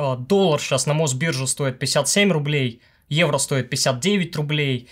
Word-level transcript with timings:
э, 0.00 0.16
доллар 0.18 0.60
сейчас 0.60 0.86
на 0.86 0.94
Мосбирже 0.94 1.46
стоит 1.46 1.78
57 1.78 2.32
рублей, 2.32 2.80
евро 3.08 3.38
стоит 3.38 3.70
59 3.70 4.36
рублей. 4.36 4.88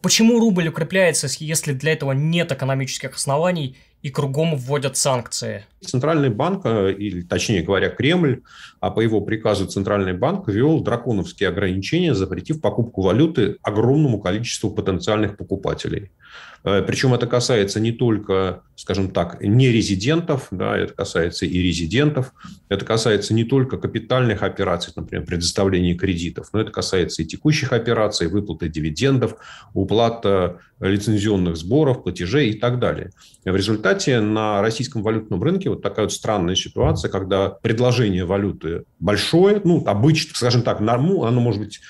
Почему 0.00 0.38
рубль 0.38 0.68
укрепляется, 0.68 1.28
если 1.38 1.72
для 1.72 1.92
этого 1.92 2.12
нет 2.12 2.52
экономических 2.52 3.16
оснований 3.16 3.76
и 4.02 4.10
кругом 4.10 4.56
вводят 4.56 4.96
санкции? 4.96 5.64
Центральный 5.80 6.30
банк, 6.30 6.62
э, 6.64 6.92
или 6.92 7.22
точнее 7.22 7.62
говоря, 7.62 7.88
Кремль, 7.88 8.42
а 8.80 8.90
по 8.90 9.00
его 9.00 9.20
приказу 9.20 9.66
Центральный 9.66 10.12
банк 10.12 10.48
ввел 10.48 10.80
драконовские 10.80 11.48
ограничения, 11.48 12.14
запретив 12.14 12.60
покупку 12.60 13.02
валюты 13.02 13.56
огромному 13.62 14.20
количеству 14.20 14.70
потенциальных 14.70 15.36
покупателей. 15.36 16.10
Э, 16.64 16.82
Причем 16.82 17.14
это 17.14 17.26
касается 17.26 17.80
не 17.80 17.92
только, 17.92 18.62
скажем 18.76 19.10
так, 19.10 19.40
нерезидентов, 19.40 20.48
да, 20.50 20.76
это 20.76 20.94
касается 20.94 21.46
и 21.46 21.58
резидентов, 21.62 22.32
это 22.68 22.84
касается 22.84 23.34
не 23.34 23.44
только 23.44 23.76
капитальных 23.76 24.42
операций, 24.42 24.92
например, 24.96 25.26
предоставления 25.26 25.94
кредитов, 25.94 26.48
но 26.52 26.60
это 26.60 26.70
касается 26.70 27.22
и 27.22 27.26
текущих 27.26 27.72
операций, 27.72 28.28
выплаты 28.28 28.68
дивидендов, 28.68 29.36
уплата 29.74 30.58
лицензионных 30.80 31.56
сборов, 31.56 32.02
платежей 32.02 32.50
и 32.50 32.58
так 32.58 32.78
далее. 32.80 33.10
В 33.44 33.54
результате 33.54 33.91
на 34.20 34.62
российском 34.62 35.02
валютном 35.02 35.42
рынке 35.42 35.70
вот 35.70 35.82
такая 35.82 36.06
вот 36.06 36.12
странная 36.12 36.54
ситуация, 36.54 37.10
когда 37.10 37.48
предложение 37.48 38.24
валюты 38.24 38.84
большое, 38.98 39.60
ну, 39.64 39.82
обычно, 39.86 40.34
скажем 40.34 40.62
так, 40.62 40.80
норму, 40.80 41.24
оно 41.24 41.40
может 41.40 41.60
быть 41.60 41.80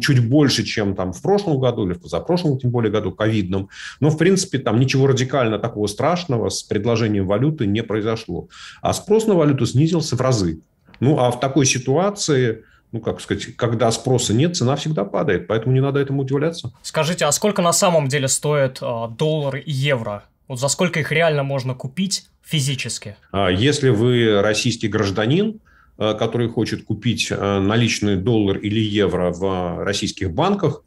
чуть 0.00 0.28
больше, 0.28 0.64
чем 0.64 0.94
там 0.94 1.12
в 1.12 1.22
прошлом 1.22 1.58
году 1.58 1.86
или 1.86 1.94
в 1.94 2.00
позапрошлом, 2.00 2.58
тем 2.58 2.70
более 2.70 2.90
году, 2.90 3.12
ковидном, 3.12 3.68
но, 4.00 4.10
в 4.10 4.18
принципе, 4.18 4.58
там 4.58 4.78
ничего 4.78 5.06
радикально 5.06 5.58
такого 5.58 5.86
страшного 5.86 6.48
с 6.48 6.62
предложением 6.62 7.26
валюты 7.26 7.66
не 7.66 7.82
произошло. 7.82 8.48
А 8.82 8.92
спрос 8.92 9.26
на 9.26 9.34
валюту 9.34 9.66
снизился 9.66 10.16
в 10.16 10.20
разы. 10.20 10.60
Ну, 11.00 11.18
а 11.18 11.30
в 11.30 11.40
такой 11.40 11.66
ситуации 11.66 12.64
ну, 12.94 13.00
как 13.00 13.20
сказать, 13.20 13.56
когда 13.56 13.90
спроса 13.90 14.32
нет, 14.32 14.56
цена 14.56 14.76
всегда 14.76 15.04
падает, 15.04 15.48
поэтому 15.48 15.74
не 15.74 15.80
надо 15.80 15.98
этому 15.98 16.22
удивляться. 16.22 16.72
Скажите, 16.82 17.24
а 17.24 17.32
сколько 17.32 17.60
на 17.60 17.72
самом 17.72 18.06
деле 18.06 18.28
стоит 18.28 18.78
э, 18.80 19.08
доллар 19.18 19.56
и 19.56 19.72
евро? 19.72 20.22
Вот 20.48 20.60
за 20.60 20.68
сколько 20.68 21.00
их 21.00 21.10
реально 21.12 21.42
можно 21.42 21.74
купить 21.74 22.26
физически? 22.42 23.16
А 23.32 23.48
если 23.48 23.88
вы 23.88 24.40
российский 24.42 24.88
гражданин, 24.88 25.60
а, 25.96 26.14
который 26.14 26.48
хочет 26.48 26.84
купить 26.84 27.28
а, 27.30 27.60
наличный 27.60 28.16
доллар 28.16 28.58
или 28.58 28.80
евро 28.80 29.30
в 29.30 29.84
российских 29.84 30.32
банках, 30.32 30.82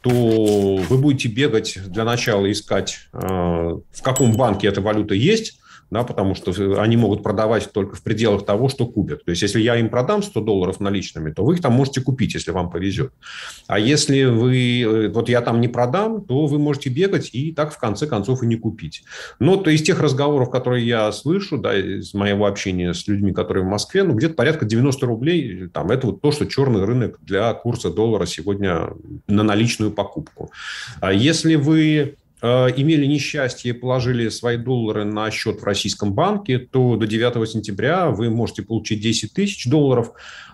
то 0.00 0.10
вы 0.10 0.98
будете 0.98 1.28
бегать 1.28 1.78
для 1.88 2.04
начала 2.04 2.50
искать, 2.50 3.08
в 3.12 3.82
каком 4.00 4.36
банке 4.36 4.68
эта 4.68 4.80
валюта 4.80 5.14
есть, 5.14 5.58
да, 5.90 6.04
потому 6.04 6.34
что 6.34 6.52
они 6.80 6.96
могут 6.96 7.22
продавать 7.22 7.72
только 7.72 7.96
в 7.96 8.02
пределах 8.02 8.44
того, 8.44 8.68
что 8.68 8.86
купят. 8.86 9.24
То 9.24 9.30
есть, 9.30 9.42
если 9.42 9.60
я 9.60 9.76
им 9.76 9.88
продам 9.88 10.22
100 10.22 10.40
долларов 10.40 10.80
наличными, 10.80 11.32
то 11.32 11.44
вы 11.44 11.54
их 11.54 11.62
там 11.62 11.72
можете 11.72 12.00
купить, 12.00 12.34
если 12.34 12.50
вам 12.50 12.70
повезет. 12.70 13.12
А 13.66 13.78
если 13.78 14.24
вы, 14.24 14.82
э, 14.82 15.08
вот 15.08 15.28
я 15.28 15.40
там 15.40 15.60
не 15.60 15.68
продам, 15.68 16.24
то 16.24 16.46
вы 16.46 16.58
можете 16.58 16.90
бегать 16.90 17.30
и 17.32 17.52
так 17.52 17.72
в 17.72 17.78
конце 17.78 18.06
концов 18.06 18.42
и 18.42 18.46
не 18.46 18.56
купить. 18.56 19.04
Но 19.38 19.56
то 19.56 19.70
из 19.70 19.82
тех 19.82 20.00
разговоров, 20.00 20.50
которые 20.50 20.86
я 20.86 21.10
слышу, 21.12 21.58
да, 21.58 21.76
из 21.76 22.12
моего 22.14 22.46
общения 22.46 22.92
с 22.92 23.06
людьми, 23.08 23.32
которые 23.32 23.64
в 23.64 23.68
Москве, 23.68 24.02
ну, 24.02 24.14
где-то 24.14 24.34
порядка 24.34 24.66
90 24.66 25.06
рублей, 25.06 25.68
там, 25.68 25.90
это 25.90 26.08
вот 26.08 26.20
то, 26.20 26.32
что 26.32 26.46
черный 26.46 26.84
рынок 26.84 27.18
для 27.22 27.52
курса 27.54 27.90
доллара 27.90 28.26
сегодня 28.26 28.90
на 29.26 29.42
наличную 29.42 29.90
покупку. 29.90 30.50
А 31.00 31.12
если 31.12 31.54
вы 31.54 31.88
Э, 31.98 32.14
имели 32.42 33.06
несчастье 33.06 33.70
и 33.70 33.72
положили 33.72 34.28
свои 34.28 34.56
доллары 34.56 35.04
на 35.04 35.30
счет 35.30 35.60
в 35.60 35.64
российском 35.64 36.12
банке, 36.12 36.58
то 36.58 36.96
до 36.96 37.06
9 37.06 37.48
сентября 37.48 38.10
вы 38.10 38.30
можете 38.30 38.62
получить 38.62 39.00
10 39.00 39.32
тысяч 39.32 39.66
долларов, 39.66 40.08
э, 40.08 40.12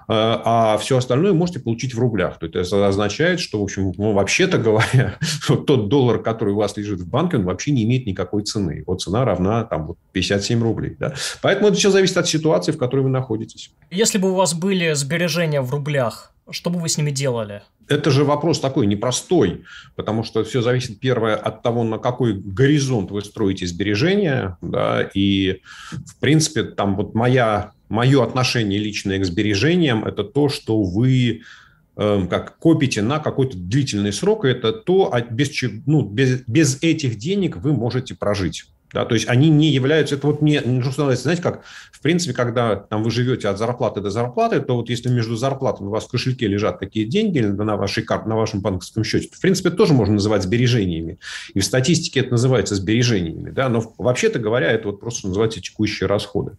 а 0.09 0.79
все 0.79 0.97
остальное 0.97 1.33
можете 1.33 1.61
получить 1.61 1.95
в 1.95 1.99
рублях. 1.99 2.39
То 2.39 2.47
есть 2.47 2.57
это 2.73 2.87
означает, 2.87 3.41
что, 3.41 3.61
в 3.61 3.63
общем, 3.63 3.93
ну, 3.97 4.13
вообще-то 4.13 4.59
говоря, 4.59 5.19
тот 5.67 5.89
доллар, 5.89 6.23
который 6.23 6.55
у 6.55 6.57
вас 6.57 6.77
лежит 6.77 7.01
в 7.01 7.09
банке, 7.09 7.37
он 7.37 7.45
вообще 7.45 7.71
не 7.73 7.85
имеет 7.85 8.07
никакой 8.07 8.43
цены. 8.45 8.73
Его 8.73 8.95
цена 8.95 9.25
равна 9.25 9.65
там, 9.65 9.87
вот, 9.89 9.99
57 10.13 10.63
рублей. 10.63 10.97
Да? 10.99 11.15
Поэтому 11.43 11.69
это 11.69 11.77
все 11.77 11.91
зависит 11.91 12.17
от 12.17 12.29
ситуации, 12.29 12.73
в 12.73 12.79
которой 12.79 13.01
вы 13.01 13.11
находитесь. 13.11 13.71
Если 13.91 14.19
бы 14.19 14.33
у 14.33 14.35
вас 14.35 14.55
были 14.55 14.93
сбережения 14.95 15.61
в 15.61 15.71
рублях, 15.71 16.34
что 16.51 16.71
бы 16.71 16.79
вы 16.79 16.89
с 16.89 16.99
ними 16.99 17.11
делали? 17.11 17.63
Это 17.89 18.11
же 18.11 18.25
вопрос 18.25 18.61
такой 18.61 18.87
непростой, 18.87 19.65
потому 19.95 20.25
что 20.25 20.43
все 20.45 20.63
зависит, 20.63 21.01
первое, 21.01 21.37
от 21.37 21.63
того, 21.63 21.85
на 21.85 21.99
какой 21.99 22.35
горизонт 22.35 23.11
вы 23.11 23.23
строите 23.23 23.67
сбережения. 23.67 24.57
Да, 24.63 25.03
и, 25.03 25.61
в 25.93 26.19
принципе, 26.21 26.65
там 26.65 26.97
вот 26.97 27.15
моя, 27.15 27.73
мое 27.89 28.23
отношение 28.23 28.79
личное 28.79 29.19
к 29.19 29.25
сбережениям– 29.25 30.05
это 30.07 30.25
то, 30.25 30.49
что 30.49 30.83
вы 30.83 31.43
эм, 31.97 32.29
как 32.29 32.59
копите 32.59 33.03
на 33.03 33.19
какой-то 33.19 33.59
длительный 33.59 34.13
срок, 34.13 34.45
и 34.45 34.49
это 34.49 34.73
то, 34.73 35.15
без, 35.31 35.51
ну, 35.87 36.03
без, 36.03 36.43
без 36.47 36.83
этих 36.83 37.17
денег 37.17 37.57
вы 37.57 37.73
можете 37.73 38.15
прожить. 38.15 38.65
Да, 38.95 39.05
то 39.05 39.15
есть 39.15 39.29
они 39.29 39.51
не 39.51 39.71
являются, 39.71 40.15
это 40.15 40.29
вот 40.29 40.41
не, 40.41 40.61
ну, 40.61 40.81
что 40.81 41.13
знаете, 41.17 41.43
как 41.43 41.65
в 41.91 42.01
принципе, 42.01 42.33
когда 42.33 42.77
там 42.77 43.03
вы 43.03 43.11
живете 43.11 43.49
от 43.49 43.59
зарплаты 43.59 44.01
до 44.01 44.11
зарплаты, 44.11 44.61
то 44.61 44.77
вот 44.77 44.89
если 44.89 45.09
между 45.09 45.35
зарплатами 45.37 45.89
у 45.89 45.91
вас 45.91 46.05
в 46.05 46.09
кошельке 46.09 46.47
лежат 46.47 46.79
такие 46.79 47.07
деньги 47.07 47.41
на 47.41 47.77
вашей 47.77 48.05
карте, 48.05 48.29
на 48.29 48.37
вашем 48.37 48.61
банковском 48.61 49.03
счете, 49.03 49.29
то, 49.29 49.37
в 49.37 49.41
принципе, 49.41 49.71
это 49.71 49.79
тоже 49.79 49.95
можно 49.95 50.15
называть 50.15 50.43
сбережениями. 50.43 51.19
И 51.55 51.61
в 51.61 51.65
статистике 51.65 52.21
это 52.21 52.33
называется 52.33 52.77
сбережениями, 52.77 53.51
да, 53.51 53.69
но 53.69 53.95
вообще-то 53.99 54.39
говоря, 54.39 54.71
это 54.71 54.89
вот 54.89 55.01
просто 55.01 55.27
называется 55.27 55.61
текущие 55.61 56.07
расходы. 56.07 56.53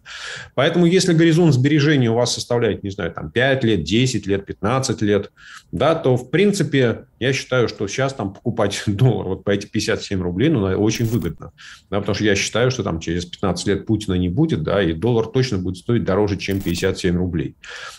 Поэтому 0.54 0.84
если 0.84 1.14
горизонт 1.14 1.54
сбережения 1.54 2.10
у 2.10 2.14
вас 2.14 2.34
составляет, 2.34 2.82
не 2.82 2.90
знаю, 2.90 3.12
там 3.12 3.30
5 3.30 3.64
лет, 3.64 3.84
10 3.84 4.26
лет, 4.26 4.44
15 4.44 5.00
лет, 5.00 5.30
да, 5.70 5.94
то, 5.94 6.16
в 6.16 6.28
принципе, 6.30 7.06
я 7.18 7.32
считаю, 7.32 7.68
что 7.68 7.86
сейчас 7.88 8.12
там 8.14 8.34
покупать 8.34 8.82
доллар 8.86 9.28
вот 9.28 9.44
по 9.44 9.50
эти 9.50 9.66
57 9.66 10.20
рублей, 10.20 10.50
ну, 10.50 10.62
очень 10.62 11.04
выгодно, 11.04 11.52
да, 11.88 12.00
потому 12.00 12.14
что 12.14 12.24
я 12.26 12.34
считаю, 12.34 12.70
что 12.70 12.82
там 12.82 13.00
через 13.00 13.24
15 13.24 13.66
лет 13.66 13.86
Путина 13.86 14.14
не 14.14 14.28
будет, 14.28 14.62
да, 14.62 14.82
и 14.82 14.92
доллар 14.92 15.26
точно 15.26 15.58
будет 15.58 15.78
стоить 15.78 16.04
дороже, 16.04 16.36
чем 16.36 16.60
57 16.60 17.16
рублей. 17.16 17.56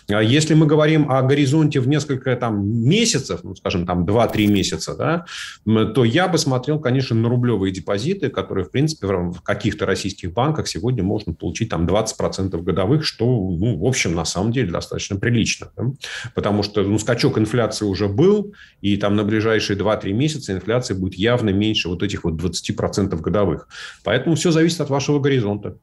А 0.08 0.22
если 0.22 0.54
мы 0.54 0.66
говорим 0.66 1.10
о 1.10 1.22
горизонте 1.22 1.80
в 1.80 1.88
несколько 1.88 2.36
там 2.36 2.66
месяцев, 2.66 3.40
ну, 3.42 3.54
скажем, 3.56 3.86
там 3.86 4.04
2-3 4.04 4.46
месяца, 4.46 4.94
да, 4.94 5.24
то 5.64 6.04
я 6.04 6.28
бы 6.28 6.38
смотрел, 6.38 6.78
конечно, 6.78 7.16
на 7.16 7.28
рублевые 7.28 7.72
депозиты, 7.72 8.28
которые, 8.28 8.64
в 8.64 8.70
принципе, 8.70 9.06
в 9.06 9.40
каких-то 9.42 9.86
российских 9.86 10.32
банках 10.32 10.68
сегодня 10.68 11.02
можно 11.02 11.32
получить 11.32 11.70
там 11.70 11.86
20% 11.86 12.60
годовых, 12.62 13.04
что, 13.04 13.24
ну, 13.24 13.78
в 13.78 13.86
общем, 13.86 14.14
на 14.14 14.24
самом 14.24 14.52
деле 14.52 14.70
достаточно 14.70 15.16
прилично. 15.16 15.70
Да? 15.76 15.84
Потому 16.34 16.62
что, 16.62 16.82
ну, 16.82 16.98
скачок 16.98 17.38
инфляции 17.38 17.84
уже 17.86 18.08
был, 18.08 18.52
и 18.82 18.96
там 18.96 19.16
на 19.16 19.24
ближайшие 19.24 19.78
2-3 19.78 20.12
месяца 20.12 20.52
инфляция 20.52 20.96
будет 20.96 21.14
явно 21.14 21.50
меньше 21.50 21.88
вот 21.88 22.02
этих 22.02 22.24
вот 22.24 22.34
20% 22.34 23.20
годовых. 23.20 23.68
Поэтому 24.04 24.17
Поэтому 24.18 24.34
все 24.34 24.50
зависит 24.50 24.80
от 24.80 24.90
вашего 24.90 25.20
горизонта. 25.20 25.76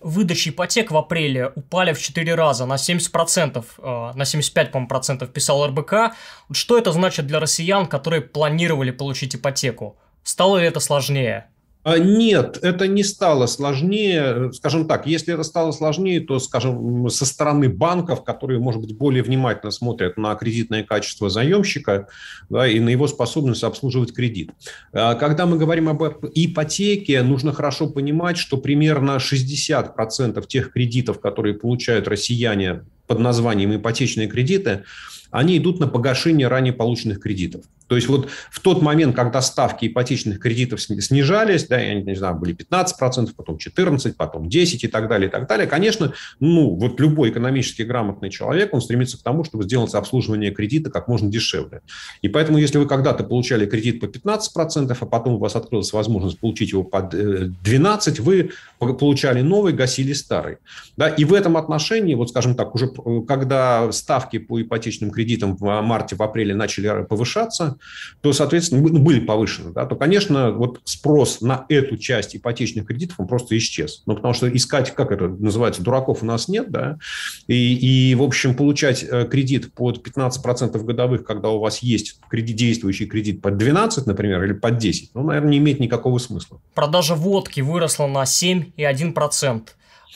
Выдачи 0.00 0.50
ипотек 0.50 0.90
в 0.90 0.96
апреле 0.96 1.50
упали 1.56 1.92
в 1.92 2.00
4 2.00 2.34
раза 2.34 2.66
на 2.66 2.76
70%, 2.76 3.64
э, 3.78 4.12
на 4.14 4.24
75, 4.24 4.70
по 4.72 4.86
процентов 4.86 5.32
писал 5.32 5.66
РБК. 5.66 6.14
Что 6.52 6.78
это 6.78 6.92
значит 6.92 7.26
для 7.26 7.40
россиян, 7.40 7.86
которые 7.86 8.20
планировали 8.20 8.90
получить 8.90 9.34
ипотеку? 9.34 9.96
Стало 10.22 10.58
ли 10.58 10.66
это 10.66 10.80
сложнее? 10.80 11.46
А, 11.84 11.98
нет, 11.98 12.58
это 12.62 12.86
не 12.88 13.04
стало 13.04 13.46
сложнее. 13.46 14.52
Скажем 14.52 14.86
так, 14.86 15.06
если 15.06 15.32
это 15.32 15.42
стало 15.42 15.72
сложнее, 15.72 16.20
то, 16.20 16.38
скажем, 16.38 17.08
со 17.08 17.24
стороны 17.24 17.68
банков, 17.68 18.24
которые, 18.24 18.58
может 18.58 18.80
быть, 18.80 18.96
более 18.96 19.22
внимательно 19.22 19.70
смотрят 19.70 20.16
на 20.16 20.34
кредитное 20.34 20.82
качество 20.82 21.30
заемщика 21.30 22.08
да, 22.50 22.66
и 22.66 22.80
на 22.80 22.88
его 22.88 23.06
способность 23.06 23.62
обслуживать 23.62 24.12
кредит. 24.12 24.50
А, 24.92 25.14
когда 25.14 25.46
мы 25.46 25.56
говорим 25.56 25.88
об 25.88 26.02
ипотеке, 26.34 27.22
нужно 27.22 27.52
хорошо 27.52 27.88
понимать, 27.88 28.38
что 28.38 28.56
примерно 28.56 29.16
60% 29.16 30.46
тех 30.46 30.72
кредитов, 30.72 31.20
которые 31.20 31.54
получают 31.54 32.08
россияне 32.08 32.82
под 33.06 33.20
названием 33.20 33.74
ипотечные 33.74 34.28
кредиты, 34.28 34.84
они 35.30 35.58
идут 35.58 35.80
на 35.80 35.88
погашение 35.88 36.48
ранее 36.48 36.72
полученных 36.72 37.20
кредитов. 37.20 37.64
То 37.88 37.96
есть 37.96 38.06
вот 38.08 38.28
в 38.50 38.60
тот 38.60 38.82
момент, 38.82 39.16
когда 39.16 39.40
ставки 39.40 39.86
ипотечных 39.86 40.38
кредитов 40.38 40.80
снижались, 40.80 41.66
да, 41.66 41.80
я 41.80 41.94
не 41.94 42.14
знаю, 42.14 42.36
были 42.36 42.54
15%, 42.54 43.30
потом 43.34 43.56
14%, 43.56 44.14
потом 44.16 44.46
10% 44.46 44.78
и 44.82 44.88
так 44.88 45.08
далее, 45.08 45.28
и 45.28 45.30
так 45.30 45.48
далее, 45.48 45.66
конечно, 45.66 46.12
ну, 46.38 46.74
вот 46.76 47.00
любой 47.00 47.30
экономически 47.30 47.82
грамотный 47.82 48.30
человек, 48.30 48.74
он 48.74 48.82
стремится 48.82 49.18
к 49.18 49.22
тому, 49.22 49.42
чтобы 49.42 49.64
сделать 49.64 49.94
обслуживание 49.94 50.50
кредита 50.50 50.90
как 50.90 51.08
можно 51.08 51.30
дешевле. 51.30 51.80
И 52.20 52.28
поэтому, 52.28 52.58
если 52.58 52.76
вы 52.76 52.86
когда-то 52.86 53.24
получали 53.24 53.64
кредит 53.64 54.00
по 54.00 54.04
15%, 54.04 54.96
а 55.00 55.06
потом 55.06 55.34
у 55.34 55.38
вас 55.38 55.56
открылась 55.56 55.92
возможность 55.92 56.38
получить 56.38 56.72
его 56.72 56.84
под 56.84 57.14
12%, 57.14 58.18
э, 58.18 58.22
вы 58.22 58.50
получали 58.94 59.40
новый, 59.40 59.72
гасили 59.72 60.12
старый. 60.12 60.58
Да, 60.98 61.08
и 61.08 61.24
в 61.24 61.32
этом 61.32 61.56
отношении, 61.56 62.14
вот 62.14 62.28
скажем 62.28 62.54
так, 62.54 62.74
уже 62.74 62.88
когда 63.26 63.90
ставки 63.92 64.38
по 64.38 64.60
ипотечным 64.60 65.10
кредитам 65.18 65.56
в 65.56 65.80
марте, 65.82 66.14
в 66.14 66.22
апреле 66.22 66.54
начали 66.54 67.04
повышаться, 67.04 67.76
то, 68.20 68.32
соответственно, 68.32 68.88
ну, 68.88 69.00
были 69.00 69.18
повышены, 69.18 69.72
да, 69.72 69.84
то, 69.84 69.96
конечно, 69.96 70.52
вот 70.52 70.80
спрос 70.84 71.40
на 71.40 71.66
эту 71.68 71.96
часть 71.96 72.36
ипотечных 72.36 72.86
кредитов, 72.86 73.18
он 73.18 73.26
просто 73.26 73.58
исчез. 73.58 74.04
Ну, 74.06 74.14
потому 74.14 74.32
что 74.32 74.48
искать, 74.48 74.94
как 74.94 75.10
это 75.10 75.26
называется, 75.26 75.82
дураков 75.82 76.22
у 76.22 76.26
нас 76.26 76.46
нет, 76.46 76.70
да, 76.70 76.98
и, 77.48 77.74
и 77.74 78.14
в 78.14 78.22
общем, 78.22 78.54
получать 78.54 79.02
э, 79.02 79.26
кредит 79.28 79.74
под 79.74 80.06
15% 80.06 80.78
годовых, 80.84 81.24
когда 81.24 81.48
у 81.48 81.58
вас 81.58 81.80
есть 81.80 82.20
кредит, 82.30 82.54
действующий 82.54 83.06
кредит 83.06 83.42
под 83.42 83.56
12, 83.56 84.06
например, 84.06 84.44
или 84.44 84.52
под 84.52 84.78
10, 84.78 85.10
ну, 85.14 85.24
наверное, 85.24 85.50
не 85.50 85.58
имеет 85.58 85.80
никакого 85.80 86.18
смысла. 86.18 86.60
Продажа 86.74 87.16
водки 87.16 87.60
выросла 87.60 88.06
на 88.06 88.22
7,1%. 88.22 89.62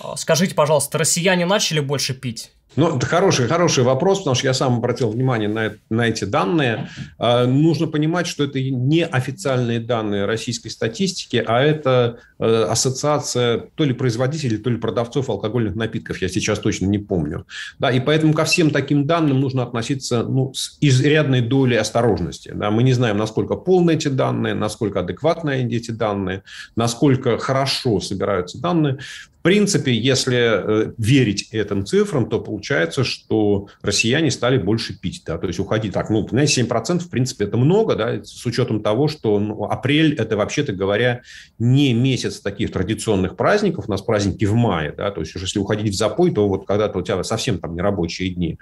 А, 0.00 0.16
скажите, 0.16 0.54
пожалуйста, 0.54 0.98
россияне 0.98 1.44
начали 1.44 1.80
больше 1.80 2.14
пить? 2.14 2.52
Ну, 2.74 2.96
это 2.96 3.04
хороший, 3.04 3.48
хороший 3.48 3.84
вопрос, 3.84 4.18
потому 4.18 4.34
что 4.34 4.46
я 4.46 4.54
сам 4.54 4.78
обратил 4.78 5.10
внимание 5.10 5.48
на, 5.48 5.72
на 5.90 6.08
эти 6.08 6.24
данные. 6.24 6.88
Э, 7.18 7.44
нужно 7.44 7.86
понимать, 7.86 8.26
что 8.26 8.44
это 8.44 8.60
не 8.60 9.04
официальные 9.04 9.80
данные 9.80 10.24
российской 10.24 10.70
статистики, 10.70 11.42
а 11.46 11.60
это 11.60 12.20
э, 12.38 12.64
ассоциация 12.64 13.64
то 13.74 13.84
ли 13.84 13.92
производителей, 13.92 14.56
то 14.56 14.70
ли 14.70 14.78
продавцов 14.78 15.28
алкогольных 15.28 15.74
напитков. 15.74 16.22
Я 16.22 16.28
сейчас 16.28 16.60
точно 16.60 16.86
не 16.86 16.98
помню. 16.98 17.46
Да, 17.78 17.90
и 17.90 18.00
поэтому 18.00 18.32
ко 18.32 18.44
всем 18.44 18.70
таким 18.70 19.06
данным 19.06 19.40
нужно 19.40 19.62
относиться 19.62 20.22
ну, 20.22 20.54
с 20.54 20.78
изрядной 20.80 21.42
долей 21.42 21.76
осторожности. 21.76 22.52
Да. 22.54 22.70
Мы 22.70 22.82
не 22.82 22.94
знаем, 22.94 23.18
насколько 23.18 23.54
полны 23.54 23.92
эти 23.92 24.08
данные, 24.08 24.54
насколько 24.54 25.00
адекватны 25.00 25.68
эти 25.72 25.90
данные, 25.90 26.42
насколько 26.74 27.36
хорошо 27.38 28.00
собираются 28.00 28.60
данные. 28.60 28.98
В 29.42 29.44
принципе, 29.44 29.92
если 29.92 30.36
э, 30.36 30.92
верить 30.98 31.48
этим 31.50 31.84
цифрам, 31.84 32.28
то 32.28 32.38
получается, 32.38 33.02
что 33.02 33.66
россияне 33.82 34.30
стали 34.30 34.56
больше 34.56 34.96
пить. 34.96 35.24
Да? 35.26 35.36
То 35.36 35.48
есть 35.48 35.58
уходить 35.58 35.92
так, 35.92 36.10
ну, 36.10 36.28
знаете, 36.28 36.62
7% 36.62 37.00
в 37.00 37.10
принципе 37.10 37.46
это 37.46 37.56
много, 37.56 37.96
да, 37.96 38.22
с 38.22 38.46
учетом 38.46 38.84
того, 38.84 39.08
что 39.08 39.40
ну, 39.40 39.64
апрель 39.64 40.14
это, 40.14 40.36
вообще-то 40.36 40.72
говоря, 40.72 41.22
не 41.58 41.92
месяц 41.92 42.38
таких 42.38 42.70
традиционных 42.70 43.36
праздников, 43.36 43.86
у 43.88 43.90
нас 43.90 44.00
праздники 44.00 44.44
в 44.44 44.54
мае, 44.54 44.94
да, 44.96 45.10
то 45.10 45.22
есть 45.22 45.34
если 45.34 45.58
уходить 45.58 45.92
в 45.92 45.96
запой, 45.96 46.30
то 46.30 46.48
вот 46.48 46.64
когда-то 46.64 47.00
у 47.00 47.02
тебя 47.02 47.24
совсем 47.24 47.58
там 47.58 47.74
нерабочие 47.74 48.28
дни. 48.28 48.60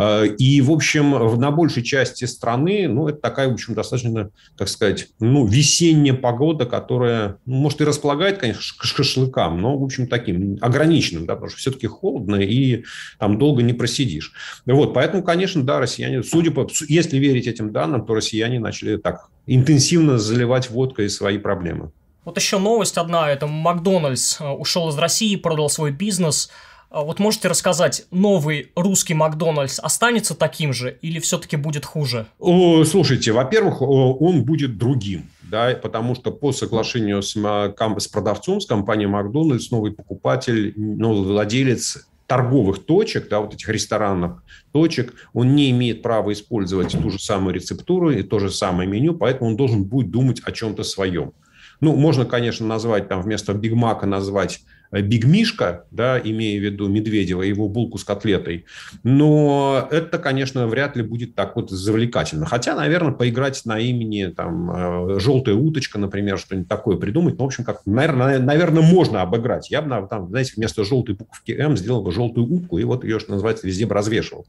Э, 0.00 0.26
и, 0.26 0.62
в 0.62 0.70
общем, 0.70 1.10
на 1.38 1.50
большей 1.50 1.82
части 1.82 2.24
страны, 2.24 2.88
ну, 2.88 3.06
это 3.08 3.18
такая, 3.18 3.50
в 3.50 3.52
общем, 3.52 3.74
достаточно, 3.74 4.30
так 4.56 4.68
сказать, 4.70 5.08
ну, 5.20 5.44
весенняя 5.44 6.14
погода, 6.14 6.64
которая, 6.64 7.36
ну, 7.44 7.56
может, 7.56 7.82
и 7.82 7.84
располагает, 7.84 8.38
конечно, 8.38 8.62
к 8.78 8.84
шашлыкам, 8.84 9.60
но, 9.60 9.76
в 9.76 9.84
общем, 9.84 10.06
так 10.06 10.21
таким 10.22 10.58
ограниченным, 10.60 11.26
да, 11.26 11.34
потому 11.34 11.50
что 11.50 11.58
все-таки 11.58 11.86
холодно 11.86 12.36
и 12.36 12.84
там 13.18 13.38
долго 13.38 13.62
не 13.62 13.72
просидишь. 13.72 14.32
Вот, 14.66 14.94
поэтому, 14.94 15.22
конечно, 15.22 15.62
да, 15.62 15.80
россияне, 15.80 16.22
судя 16.22 16.50
по, 16.50 16.68
если 16.88 17.18
верить 17.18 17.46
этим 17.46 17.72
данным, 17.72 18.06
то 18.06 18.14
россияне 18.14 18.60
начали 18.60 18.96
так 18.96 19.28
интенсивно 19.46 20.18
заливать 20.18 20.70
водкой 20.70 21.10
свои 21.10 21.38
проблемы. 21.38 21.90
Вот 22.24 22.36
еще 22.38 22.58
новость 22.58 22.98
одна, 22.98 23.30
это 23.30 23.46
Макдональдс 23.48 24.40
э, 24.40 24.48
ушел 24.48 24.88
из 24.90 24.96
России, 24.96 25.34
продал 25.34 25.68
свой 25.68 25.90
бизнес. 25.90 26.50
А 26.92 27.04
вот 27.04 27.18
можете 27.18 27.48
рассказать, 27.48 28.04
новый 28.10 28.70
русский 28.76 29.14
Макдональдс 29.14 29.78
останется 29.78 30.34
таким 30.34 30.74
же 30.74 30.98
или 31.00 31.20
все-таки 31.20 31.56
будет 31.56 31.86
хуже? 31.86 32.26
Слушайте, 32.38 33.32
во-первых, 33.32 33.80
он 33.80 34.44
будет 34.44 34.76
другим 34.76 35.30
да, 35.42 35.74
потому 35.74 36.14
что 36.14 36.30
по 36.30 36.50
соглашению 36.50 37.20
с, 37.20 37.34
с 37.34 38.08
продавцом, 38.08 38.58
с 38.62 38.66
компанией 38.66 39.06
Макдональдс, 39.06 39.70
новый 39.70 39.92
покупатель, 39.92 40.72
новый 40.76 41.24
владелец 41.24 42.08
торговых 42.26 42.86
точек, 42.86 43.28
да, 43.28 43.40
вот 43.40 43.52
этих 43.52 43.68
ресторанных 43.68 44.42
точек, 44.72 45.12
он 45.34 45.54
не 45.54 45.70
имеет 45.70 46.00
права 46.00 46.32
использовать 46.32 46.92
ту 46.92 47.10
же 47.10 47.18
самую 47.18 47.54
рецептуру 47.54 48.10
и 48.10 48.22
то 48.22 48.38
же 48.38 48.50
самое 48.50 48.88
меню, 48.88 49.12
поэтому 49.12 49.50
он 49.50 49.56
должен 49.58 49.84
будет 49.84 50.10
думать 50.10 50.40
о 50.42 50.52
чем-то 50.52 50.84
своем. 50.84 51.34
Ну, 51.82 51.96
можно, 51.96 52.24
конечно, 52.24 52.66
назвать 52.66 53.08
там 53.08 53.20
вместо 53.22 53.52
Биг 53.52 53.74
Мака 53.74 54.06
назвать 54.06 54.60
Биг 54.92 55.24
Мишка, 55.24 55.86
да, 55.90 56.20
имея 56.20 56.60
в 56.60 56.62
виду 56.62 56.86
Медведева, 56.86 57.42
его 57.42 57.68
булку 57.68 57.96
с 57.96 58.04
котлетой. 58.04 58.66
Но 59.02 59.88
это, 59.90 60.18
конечно, 60.18 60.66
вряд 60.66 60.96
ли 60.96 61.02
будет 61.02 61.34
так 61.34 61.56
вот 61.56 61.70
завлекательно. 61.70 62.44
Хотя, 62.44 62.76
наверное, 62.76 63.12
поиграть 63.12 63.62
на 63.64 63.78
имени 63.78 64.26
там 64.26 64.70
э, 64.70 65.18
«Желтая 65.18 65.54
уточка», 65.54 65.98
например, 65.98 66.38
что-нибудь 66.38 66.68
такое 66.68 66.98
придумать, 66.98 67.38
ну, 67.38 67.44
в 67.44 67.46
общем, 67.46 67.64
как, 67.64 67.80
наверное, 67.86 68.38
наверное, 68.38 68.82
можно 68.82 69.22
обыграть. 69.22 69.70
Я 69.70 69.80
бы, 69.80 70.06
там, 70.08 70.28
знаете, 70.28 70.52
вместо 70.56 70.84
желтой 70.84 71.14
буковки 71.14 71.52
«М» 71.52 71.76
сделал 71.76 72.02
бы 72.02 72.12
желтую 72.12 72.46
утку, 72.46 72.76
и 72.76 72.84
вот 72.84 73.02
ее, 73.02 73.18
что 73.18 73.32
называется, 73.32 73.66
везде 73.66 73.86
бы 73.86 73.94
развешивал. 73.94 74.46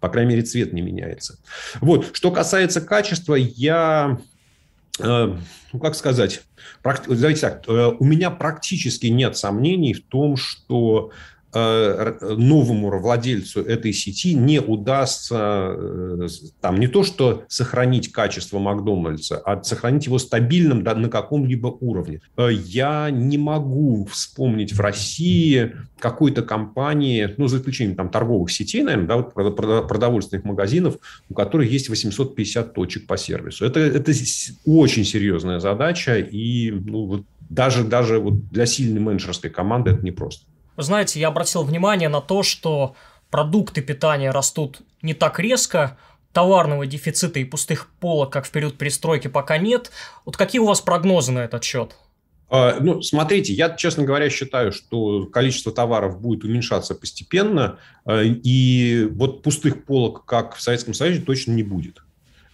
По 0.00 0.08
крайней 0.08 0.30
мере, 0.30 0.42
цвет 0.42 0.72
не 0.72 0.80
меняется. 0.80 1.38
Вот. 1.82 2.08
Что 2.12 2.30
касается 2.30 2.80
качества, 2.80 3.34
я 3.34 4.18
э, 4.18 4.31
ну, 4.98 5.78
как 5.80 5.94
сказать, 5.94 6.42
давайте 6.84 7.40
так, 7.40 7.68
э, 7.68 7.92
у 7.98 8.04
меня 8.04 8.30
практически 8.30 9.06
нет 9.06 9.36
сомнений 9.36 9.94
в 9.94 10.04
том, 10.04 10.36
что 10.36 11.10
Э, 11.10 11.41
новому 11.54 12.98
владельцу 12.98 13.60
этой 13.62 13.92
сети 13.92 14.34
не 14.34 14.60
удастся 14.60 15.74
э, 15.76 16.28
там 16.60 16.78
не 16.80 16.88
то 16.88 17.02
что 17.02 17.44
сохранить 17.48 18.10
качество 18.10 18.58
Макдональдса, 18.58 19.38
а 19.38 19.62
сохранить 19.62 20.06
его 20.06 20.18
стабильным 20.18 20.82
на 20.82 21.08
каком-либо 21.08 21.66
уровне. 21.66 22.20
Э, 22.36 22.48
я 22.52 23.10
не 23.10 23.38
могу 23.38 24.06
вспомнить 24.06 24.72
в 24.72 24.80
России 24.80 25.72
какой-то 25.98 26.42
компании, 26.42 27.32
ну, 27.36 27.48
за 27.48 27.58
исключением 27.58 27.96
там 27.96 28.08
торговых 28.08 28.50
сетей, 28.50 28.82
наверное, 28.82 29.06
да, 29.06 29.16
вот 29.18 29.56
продовольственных 29.56 30.44
магазинов, 30.44 30.96
у 31.28 31.34
которых 31.34 31.70
есть 31.70 31.88
850 31.88 32.74
точек 32.74 33.06
по 33.06 33.16
сервису. 33.16 33.64
Это, 33.64 33.80
это 33.80 34.12
очень 34.64 35.04
серьезная 35.04 35.60
задача, 35.60 36.18
и 36.18 36.70
ну, 36.70 37.06
вот 37.06 37.22
даже, 37.50 37.84
даже 37.84 38.18
вот 38.18 38.48
для 38.48 38.66
сильной 38.66 39.00
менеджерской 39.00 39.50
команды 39.50 39.90
это 39.90 40.04
непросто. 40.04 40.46
Вы 40.76 40.82
знаете, 40.82 41.20
я 41.20 41.28
обратил 41.28 41.62
внимание 41.62 42.08
на 42.08 42.20
то, 42.20 42.42
что 42.42 42.94
продукты 43.30 43.82
питания 43.82 44.30
растут 44.30 44.80
не 45.02 45.14
так 45.14 45.38
резко, 45.38 45.98
товарного 46.32 46.86
дефицита 46.86 47.40
и 47.40 47.44
пустых 47.44 47.88
полок, 48.00 48.32
как 48.32 48.46
в 48.46 48.50
период 48.50 48.78
перестройки, 48.78 49.28
пока 49.28 49.58
нет. 49.58 49.90
Вот 50.24 50.36
какие 50.36 50.60
у 50.60 50.66
вас 50.66 50.80
прогнозы 50.80 51.32
на 51.32 51.40
этот 51.40 51.62
счет? 51.62 51.94
А, 52.48 52.78
ну, 52.80 53.00
смотрите, 53.02 53.52
я, 53.52 53.70
честно 53.70 54.04
говоря, 54.04 54.28
считаю, 54.28 54.72
что 54.72 55.26
количество 55.26 55.72
товаров 55.72 56.20
будет 56.20 56.44
уменьшаться 56.44 56.94
постепенно, 56.94 57.78
а, 58.04 58.22
и 58.22 59.06
вот 59.10 59.42
пустых 59.42 59.84
полок, 59.84 60.24
как 60.24 60.54
в 60.54 60.60
Советском 60.60 60.94
Союзе, 60.94 61.22
точно 61.22 61.52
не 61.52 61.62
будет. 61.62 62.02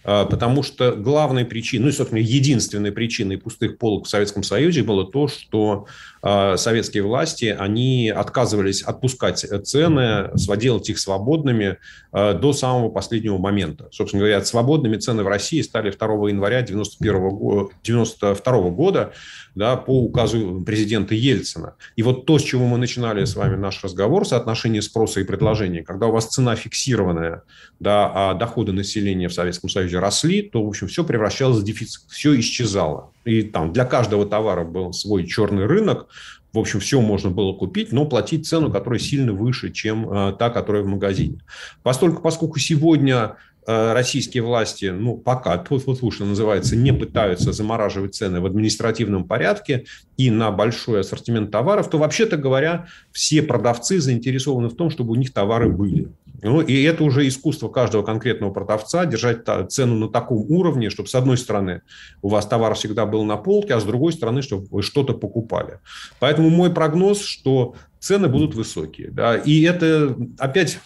А, 0.03 0.25
потому 0.25 0.63
что 0.63 0.93
главной 0.93 1.45
причиной, 1.45 1.83
ну 1.83 1.89
и, 1.89 1.91
собственно, 1.91 2.19
единственной 2.19 2.91
причиной 2.91 3.37
пустых 3.37 3.77
полок 3.77 4.05
в 4.05 4.09
Советском 4.09 4.43
Союзе 4.43 4.83
было 4.83 5.05
то, 5.05 5.27
что 5.27 5.87
а, 6.21 6.57
советские 6.57 7.03
власти, 7.03 7.55
они 7.57 8.09
отказывались 8.09 8.81
отпускать 8.81 9.45
цены, 9.65 10.29
делать 10.57 10.89
их 10.89 10.99
свободными 10.99 11.77
а, 12.11 12.33
до 12.33 12.53
самого 12.53 12.89
последнего 12.89 13.37
момента. 13.37 13.89
Собственно 13.91 14.21
говоря, 14.21 14.43
свободными 14.43 14.97
цены 14.97 15.23
в 15.23 15.27
России 15.27 15.61
стали 15.61 15.91
2 15.91 16.29
января 16.29 16.59
1992 16.59 18.69
года 18.69 19.13
да, 19.55 19.75
по 19.75 20.03
указу 20.03 20.63
президента 20.65 21.15
Ельцина. 21.15 21.75
И 21.95 22.03
вот 22.03 22.25
то, 22.25 22.39
с 22.39 22.43
чего 22.43 22.65
мы 22.65 22.77
начинали 22.77 23.25
с 23.25 23.35
вами 23.35 23.55
наш 23.55 23.83
разговор, 23.83 24.25
соотношение 24.25 24.81
спроса 24.81 25.19
и 25.19 25.23
предложения, 25.23 25.83
когда 25.83 26.07
у 26.07 26.11
вас 26.11 26.27
цена 26.27 26.55
фиксированная, 26.55 27.43
да, 27.79 28.11
а 28.13 28.33
доходы 28.33 28.71
населения 28.71 29.27
в 29.27 29.33
Советском 29.33 29.69
Союзе 29.69 29.88
росли, 29.97 30.41
то, 30.41 30.63
в 30.63 30.67
общем, 30.67 30.87
все 30.87 31.03
превращалось 31.03 31.59
в 31.59 31.63
дефицит, 31.63 32.03
все 32.09 32.39
исчезало. 32.39 33.11
И 33.25 33.41
там 33.41 33.73
для 33.73 33.85
каждого 33.85 34.25
товара 34.25 34.63
был 34.63 34.93
свой 34.93 35.25
черный 35.25 35.65
рынок, 35.65 36.07
в 36.53 36.57
общем, 36.57 36.79
все 36.79 36.99
можно 36.99 37.29
было 37.29 37.53
купить, 37.53 37.91
но 37.91 38.05
платить 38.05 38.47
цену, 38.47 38.71
которая 38.71 38.99
сильно 38.99 39.33
выше, 39.33 39.71
чем 39.71 40.11
э, 40.11 40.33
та, 40.37 40.49
которая 40.49 40.81
в 40.81 40.87
магазине. 40.87 41.41
Поскольку, 41.83 42.23
поскольку 42.23 42.57
сегодня 42.57 43.35
э, 43.67 43.93
российские 43.93 44.41
власти, 44.41 44.85
ну, 44.85 45.15
пока, 45.15 45.63
вот, 45.69 46.01
вот, 46.01 46.13
что 46.13 46.25
называется, 46.25 46.75
не 46.75 46.91
пытаются 46.91 47.51
замораживать 47.51 48.15
цены 48.15 48.41
в 48.41 48.47
административном 48.47 49.25
порядке 49.25 49.85
и 50.17 50.31
на 50.31 50.49
большой 50.49 51.01
ассортимент 51.01 51.51
товаров, 51.51 51.87
то, 51.87 51.99
вообще-то 51.99 52.35
говоря, 52.35 52.87
все 53.11 53.43
продавцы 53.43 53.99
заинтересованы 53.99 54.69
в 54.69 54.75
том, 54.75 54.89
чтобы 54.89 55.11
у 55.11 55.15
них 55.15 55.31
товары 55.31 55.69
были. 55.69 56.07
Ну, 56.41 56.61
и 56.61 56.83
это 56.83 57.03
уже 57.03 57.27
искусство 57.27 57.69
каждого 57.69 58.03
конкретного 58.03 58.51
продавца 58.51 59.05
держать 59.05 59.39
цену 59.69 59.95
на 59.95 60.09
таком 60.09 60.45
уровне, 60.49 60.89
чтобы 60.89 61.09
с 61.09 61.15
одной 61.15 61.37
стороны 61.37 61.81
у 62.21 62.29
вас 62.29 62.45
товар 62.45 62.73
всегда 62.75 63.05
был 63.05 63.23
на 63.23 63.37
полке, 63.37 63.73
а 63.73 63.79
с 63.79 63.83
другой 63.83 64.13
стороны, 64.13 64.41
чтобы 64.41 64.67
вы 64.69 64.81
что-то 64.81 65.13
покупали. 65.13 65.79
Поэтому 66.19 66.49
мой 66.49 66.71
прогноз, 66.71 67.21
что 67.21 67.75
цены 67.99 68.27
будут 68.27 68.55
высокие. 68.55 69.11
Да, 69.11 69.37
и 69.37 69.61
это 69.61 70.15
опять 70.37 70.79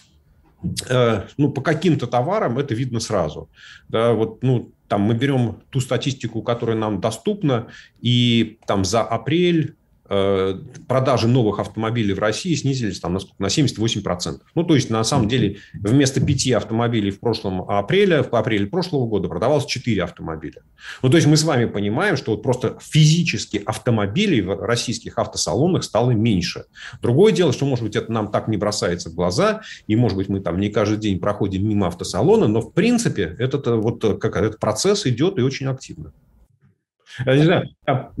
э, 0.88 1.22
ну, 1.36 1.50
по 1.50 1.60
каким-то 1.62 2.06
товарам 2.06 2.58
это 2.58 2.74
видно 2.74 3.00
сразу. 3.00 3.48
Да, 3.88 4.12
вот, 4.12 4.42
ну, 4.42 4.72
там 4.88 5.02
мы 5.02 5.14
берем 5.14 5.62
ту 5.70 5.80
статистику, 5.80 6.42
которая 6.42 6.76
нам 6.76 7.00
доступна, 7.00 7.68
и 8.00 8.58
там 8.66 8.84
за 8.84 9.02
апрель 9.02 9.76
продажи 10.06 11.28
новых 11.28 11.58
автомобилей 11.58 12.12
в 12.12 12.18
России 12.18 12.54
снизились 12.54 13.00
там, 13.00 13.14
на, 13.14 13.20
сколько? 13.20 13.42
на 13.42 13.46
78%. 13.46 14.40
Ну, 14.54 14.64
то 14.64 14.74
есть, 14.74 14.90
на 14.90 15.02
самом 15.02 15.28
деле, 15.28 15.58
вместо 15.72 16.20
5 16.20 16.52
автомобилей 16.52 17.10
в 17.10 17.20
прошлом 17.20 17.62
апреле, 17.62 18.22
в 18.22 18.34
апреле 18.34 18.66
прошлого 18.66 19.06
года 19.06 19.28
продавалось 19.28 19.64
4 19.64 20.02
автомобиля. 20.02 20.62
Ну, 21.02 21.08
то 21.08 21.16
есть, 21.16 21.26
мы 21.26 21.38
с 21.38 21.44
вами 21.44 21.64
понимаем, 21.64 22.18
что 22.18 22.32
вот 22.32 22.42
просто 22.42 22.76
физически 22.82 23.62
автомобилей 23.64 24.42
в 24.42 24.54
российских 24.60 25.18
автосалонах 25.18 25.82
стало 25.84 26.10
меньше. 26.10 26.66
Другое 27.00 27.32
дело, 27.32 27.52
что, 27.54 27.64
может 27.64 27.84
быть, 27.84 27.96
это 27.96 28.12
нам 28.12 28.30
так 28.30 28.48
не 28.48 28.58
бросается 28.58 29.08
в 29.08 29.14
глаза, 29.14 29.62
и, 29.86 29.96
может 29.96 30.18
быть, 30.18 30.28
мы 30.28 30.40
там 30.40 30.60
не 30.60 30.68
каждый 30.68 30.98
день 30.98 31.18
проходим 31.18 31.66
мимо 31.66 31.86
автосалона, 31.86 32.46
но, 32.46 32.60
в 32.60 32.74
принципе, 32.74 33.34
этот, 33.38 33.66
вот, 33.68 34.20
как, 34.20 34.36
этот 34.36 34.60
процесс 34.60 35.06
идет 35.06 35.38
и 35.38 35.42
очень 35.42 35.66
активно. 35.66 36.12
Я 37.24 37.36
не 37.36 37.44
знаю. 37.44 37.68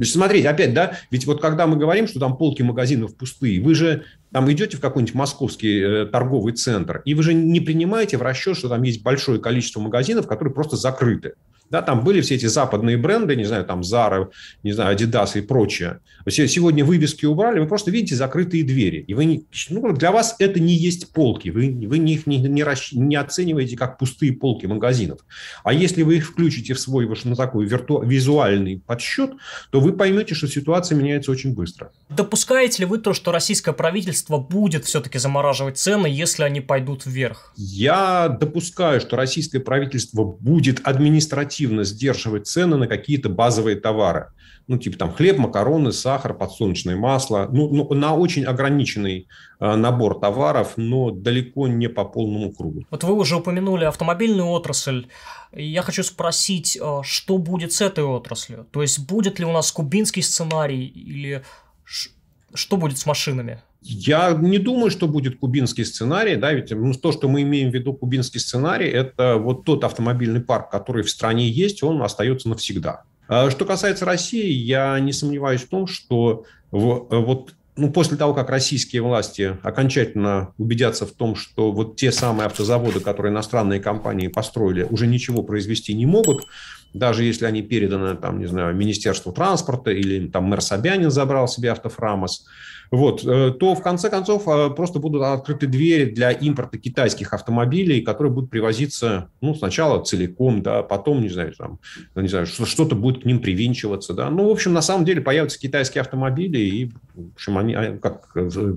Смотрите, 0.02 0.48
опять, 0.48 0.74
да, 0.74 0.98
ведь 1.10 1.26
вот 1.26 1.40
когда 1.40 1.66
мы 1.66 1.76
говорим, 1.76 2.06
что 2.06 2.20
там 2.20 2.36
полки 2.36 2.62
магазинов 2.62 3.16
пустые, 3.16 3.60
вы 3.60 3.74
же 3.74 4.04
там 4.32 4.50
идете 4.50 4.76
в 4.76 4.80
какой-нибудь 4.80 5.14
московский 5.14 5.80
э, 5.80 6.06
торговый 6.06 6.52
центр, 6.52 7.02
и 7.04 7.14
вы 7.14 7.22
же 7.22 7.34
не 7.34 7.60
принимаете 7.60 8.16
в 8.16 8.22
расчет, 8.22 8.56
что 8.56 8.68
там 8.68 8.82
есть 8.82 9.02
большое 9.02 9.40
количество 9.40 9.80
магазинов, 9.80 10.26
которые 10.26 10.54
просто 10.54 10.76
закрыты. 10.76 11.34
Да, 11.70 11.82
там 11.82 12.04
были 12.04 12.20
все 12.20 12.34
эти 12.34 12.46
западные 12.46 12.96
бренды, 12.96 13.36
не 13.36 13.44
знаю, 13.44 13.64
там 13.64 13.80
Zara, 13.80 14.28
не 14.62 14.72
знаю, 14.72 14.96
Adidas 14.96 15.38
и 15.38 15.40
прочее. 15.40 16.00
Сегодня 16.28 16.84
вывески 16.84 17.26
убрали, 17.26 17.58
вы 17.58 17.66
просто 17.66 17.90
видите 17.90 18.14
закрытые 18.14 18.64
двери. 18.64 19.04
И 19.06 19.14
вы 19.14 19.24
не, 19.24 19.46
ну, 19.70 19.92
для 19.92 20.12
вас 20.12 20.36
это 20.38 20.60
не 20.60 20.74
есть 20.74 21.12
полки. 21.12 21.48
Вы, 21.48 21.70
вы 21.86 21.98
их 21.98 22.26
не, 22.26 22.38
не, 22.38 22.62
расщ... 22.62 22.92
не 22.92 23.16
оцениваете 23.16 23.76
как 23.76 23.98
пустые 23.98 24.32
полки 24.32 24.66
магазинов. 24.66 25.20
А 25.64 25.72
если 25.72 26.02
вы 26.02 26.16
их 26.18 26.26
включите 26.26 26.74
в 26.74 26.80
свой 26.80 27.10
ну, 27.24 27.34
такой 27.34 27.66
визуальный 27.66 28.82
подсчет, 28.86 29.32
то 29.70 29.80
вы 29.80 29.92
поймете, 29.92 30.34
что 30.34 30.46
ситуация 30.48 30.96
меняется 30.96 31.30
очень 31.30 31.54
быстро. 31.54 31.92
Допускаете 32.16 32.82
ли 32.82 32.86
вы 32.86 32.98
то, 32.98 33.12
что 33.12 33.32
российское 33.32 33.72
правительство 33.72 34.38
будет 34.38 34.84
все-таки 34.84 35.18
замораживать 35.18 35.78
цены, 35.78 36.06
если 36.06 36.44
они 36.44 36.60
пойдут 36.60 37.06
вверх? 37.06 37.52
Я 37.56 38.28
допускаю, 38.28 39.00
что 39.00 39.16
российское 39.16 39.60
правительство 39.60 40.24
будет 40.24 40.80
административно 40.86 41.84
сдерживать 41.84 42.46
цены 42.46 42.76
на 42.76 42.86
какие-то 42.86 43.28
базовые 43.28 43.76
товары. 43.76 44.28
Ну, 44.66 44.78
типа 44.78 44.96
там 44.96 45.12
хлеб, 45.12 45.38
макароны, 45.38 45.92
сахар, 45.92 46.32
подсолнечное 46.34 46.96
масло. 46.96 47.48
Ну, 47.52 47.68
ну 47.68 47.92
на 47.94 48.14
очень 48.14 48.44
ограниченный 48.44 49.28
э, 49.60 49.74
набор 49.74 50.18
товаров, 50.20 50.74
но 50.76 51.10
далеко 51.10 51.68
не 51.68 51.88
по 51.88 52.04
полному 52.04 52.50
кругу. 52.52 52.84
Вот 52.90 53.04
вы 53.04 53.14
уже 53.14 53.36
упомянули 53.36 53.84
автомобильную 53.84 54.48
отрасль. 54.48 55.08
Я 55.52 55.82
хочу 55.82 56.02
спросить, 56.02 56.78
э, 56.80 57.00
что 57.02 57.36
будет 57.36 57.72
с 57.72 57.82
этой 57.82 58.04
отраслью? 58.04 58.66
То 58.70 58.80
есть 58.80 59.06
будет 59.06 59.38
ли 59.38 59.44
у 59.44 59.52
нас 59.52 59.70
кубинский 59.70 60.22
сценарий 60.22 60.86
или 60.86 61.44
что 61.84 62.76
будет 62.76 62.98
с 62.98 63.06
машинами? 63.06 63.62
Я 63.82 64.30
не 64.32 64.58
думаю, 64.58 64.90
что 64.90 65.06
будет 65.06 65.38
кубинский 65.38 65.84
сценарий, 65.84 66.36
да, 66.36 66.52
ведь 66.52 66.70
ну, 66.70 66.94
то, 66.94 67.12
что 67.12 67.28
мы 67.28 67.42
имеем 67.42 67.70
в 67.70 67.74
виду 67.74 67.92
кубинский 67.92 68.40
сценарий, 68.40 68.88
это 68.88 69.36
вот 69.36 69.64
тот 69.64 69.84
автомобильный 69.84 70.40
парк, 70.40 70.70
который 70.70 71.02
в 71.02 71.10
стране 71.10 71.48
есть, 71.48 71.82
он 71.82 72.02
остается 72.02 72.48
навсегда. 72.48 73.02
А 73.28 73.50
что 73.50 73.66
касается 73.66 74.06
России, 74.06 74.50
я 74.50 74.98
не 75.00 75.12
сомневаюсь 75.12 75.62
в 75.62 75.68
том, 75.68 75.86
что 75.86 76.44
в, 76.70 77.06
вот 77.10 77.52
ну, 77.76 77.90
после 77.90 78.16
того, 78.16 78.34
как 78.34 78.50
российские 78.50 79.02
власти 79.02 79.58
окончательно 79.62 80.54
убедятся 80.58 81.06
в 81.06 81.10
том, 81.10 81.34
что 81.34 81.72
вот 81.72 81.96
те 81.96 82.12
самые 82.12 82.46
автозаводы, 82.46 83.00
которые 83.00 83.32
иностранные 83.32 83.80
компании 83.80 84.28
построили, 84.28 84.84
уже 84.84 85.06
ничего 85.06 85.42
произвести 85.42 85.92
не 85.94 86.06
могут, 86.06 86.46
даже 86.94 87.24
если 87.24 87.44
они 87.44 87.60
переданы, 87.62 88.16
там, 88.16 88.38
не 88.38 88.46
знаю, 88.46 88.74
Министерству 88.74 89.32
транспорта 89.32 89.90
или 89.90 90.28
там 90.28 90.44
мэр 90.44 90.60
Собянин 90.62 91.10
забрал 91.10 91.48
себе 91.48 91.72
автофрамос, 91.72 92.46
вот, 92.90 93.24
э, 93.24 93.52
то 93.58 93.74
в 93.74 93.82
конце 93.82 94.08
концов 94.08 94.46
э, 94.46 94.70
просто 94.70 95.00
будут 95.00 95.22
открыты 95.22 95.66
двери 95.66 96.04
для 96.04 96.30
импорта 96.30 96.78
китайских 96.78 97.32
автомобилей, 97.32 98.02
которые 98.02 98.32
будут 98.32 98.50
привозиться, 98.50 99.30
ну, 99.40 99.54
сначала 99.54 100.02
целиком, 100.04 100.62
да, 100.62 100.82
потом, 100.82 101.20
не 101.20 101.28
знаю, 101.28 101.52
там, 101.58 101.80
не 102.14 102.28
знаю, 102.28 102.46
что-то 102.46 102.94
будет 102.94 103.22
к 103.22 103.24
ним 103.24 103.40
привинчиваться, 103.40 104.14
да. 104.14 104.30
Ну, 104.30 104.48
в 104.48 104.52
общем, 104.52 104.72
на 104.72 104.82
самом 104.82 105.04
деле 105.04 105.20
появятся 105.20 105.58
китайские 105.58 106.02
автомобили, 106.02 106.58
и, 106.58 106.92
в 107.14 107.34
общем, 107.34 107.58
они, 107.58 107.98
как, 107.98 108.32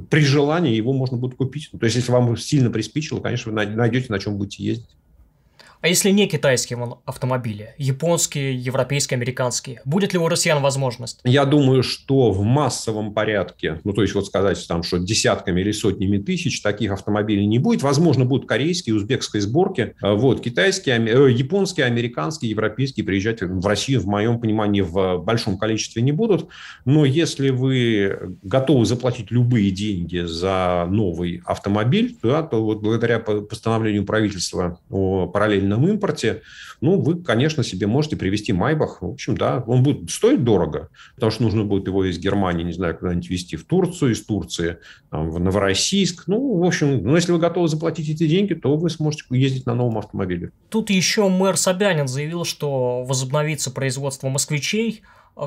при 0.10 0.22
желании 0.22 0.76
его 0.76 0.94
можно 0.94 1.18
будет 1.18 1.36
купить. 1.36 1.70
То 1.72 1.86
есть, 1.86 1.98
если 1.98 2.12
вам 2.12 2.36
сильно 2.38 2.72
приспичило, 2.72 3.20
конечно, 3.20 3.52
вы 3.52 3.66
найдете, 3.66 4.08
на 4.10 4.20
чем 4.20 4.38
будете 4.38 4.64
ездить. 4.64 4.90
А 5.82 5.88
если 5.88 6.10
не 6.10 6.28
китайские 6.28 6.78
автомобили, 7.06 7.76
японские, 7.78 8.56
европейские, 8.56 9.18
американские, 9.18 9.82
будет 9.86 10.14
ли 10.14 10.20
у 10.20 10.28
россиян 10.28 10.62
возможность? 10.62 11.20
Я 11.24 11.46
думаю, 11.46 11.84
что 11.84 12.32
в 12.32 12.44
массовом 12.44 13.14
порядке, 13.14 13.80
ну 13.84 13.94
то 13.94 14.02
есть 14.02 14.16
вот 14.16 14.26
сказать 14.26 14.64
там, 14.68 14.84
что 14.84 14.98
десятками 14.98 15.62
или 15.62 15.72
сотнями 15.72 16.18
тысяч 16.18 16.62
таких 16.62 16.92
автомобилей 16.92 17.46
не 17.46 17.60
будет. 17.60 17.84
Возможно, 17.84 18.26
будут 18.26 18.48
корейские, 18.48 18.96
узбекской 18.96 19.42
сборки. 19.42 19.94
А 20.02 20.14
вот, 20.14 20.42
китайские, 20.42 20.98
э, 20.98 21.32
японские, 21.32 21.86
американские, 21.86 22.52
европейские 22.52 23.06
приезжать 23.06 23.42
в 23.42 23.66
Россию, 23.66 24.02
в 24.02 24.08
моем 24.08 24.40
понимании, 24.40 24.82
в 24.82 25.20
большом 25.20 25.58
количестве 25.58 26.02
не 26.02 26.12
будут. 26.12 26.50
Но 26.86 27.06
если 27.06 27.50
вы 27.50 28.38
готовы 28.42 28.86
заплатить 28.86 29.32
любые 29.32 29.72
деньги 29.72 30.26
за 30.26 30.88
новый 30.90 31.42
автомобиль, 31.46 32.18
да, 32.24 32.44
то 32.44 32.64
вот 32.64 32.82
благодаря 32.82 33.20
постановлению 33.20 34.06
правительства 34.06 34.80
о 34.90 35.28
параллельном 35.28 35.77
параллельном 35.78 35.90
импорте, 35.90 36.42
ну, 36.82 37.00
вы, 37.02 37.22
конечно, 37.24 37.64
себе 37.64 37.88
можете 37.88 38.18
привезти 38.18 38.54
Майбах. 38.54 39.02
В 39.02 39.06
общем, 39.06 39.38
да, 39.38 39.64
он 39.66 39.84
будет 39.84 40.10
стоить 40.10 40.44
дорого, 40.44 40.90
потому 41.16 41.32
что 41.32 41.44
нужно 41.44 41.64
будет 41.64 41.88
его 41.88 42.06
из 42.06 42.20
Германии, 42.20 42.64
не 42.64 42.74
знаю, 42.74 42.98
куда-нибудь 42.98 43.30
везти 43.30 43.56
в 43.56 43.66
Турцию, 43.66 44.12
из 44.12 44.26
Турции 44.26 44.78
там, 45.10 45.30
в 45.30 45.40
Новороссийск. 45.40 46.28
Ну, 46.28 46.58
в 46.58 46.64
общем, 46.64 47.04
ну, 47.04 47.16
если 47.16 47.32
вы 47.32 47.40
готовы 47.40 47.68
заплатить 47.68 48.10
эти 48.10 48.28
деньги, 48.28 48.54
то 48.54 48.76
вы 48.76 48.90
сможете 48.90 49.24
ездить 49.32 49.66
на 49.66 49.76
новом 49.76 49.98
автомобиле. 49.98 50.52
Тут 50.70 50.90
еще 50.90 51.28
мэр 51.30 51.58
Собянин 51.58 52.08
заявил, 52.08 52.44
что 52.44 53.04
возобновится 53.04 53.72
производство 53.72 54.30
москвичей. 54.30 55.02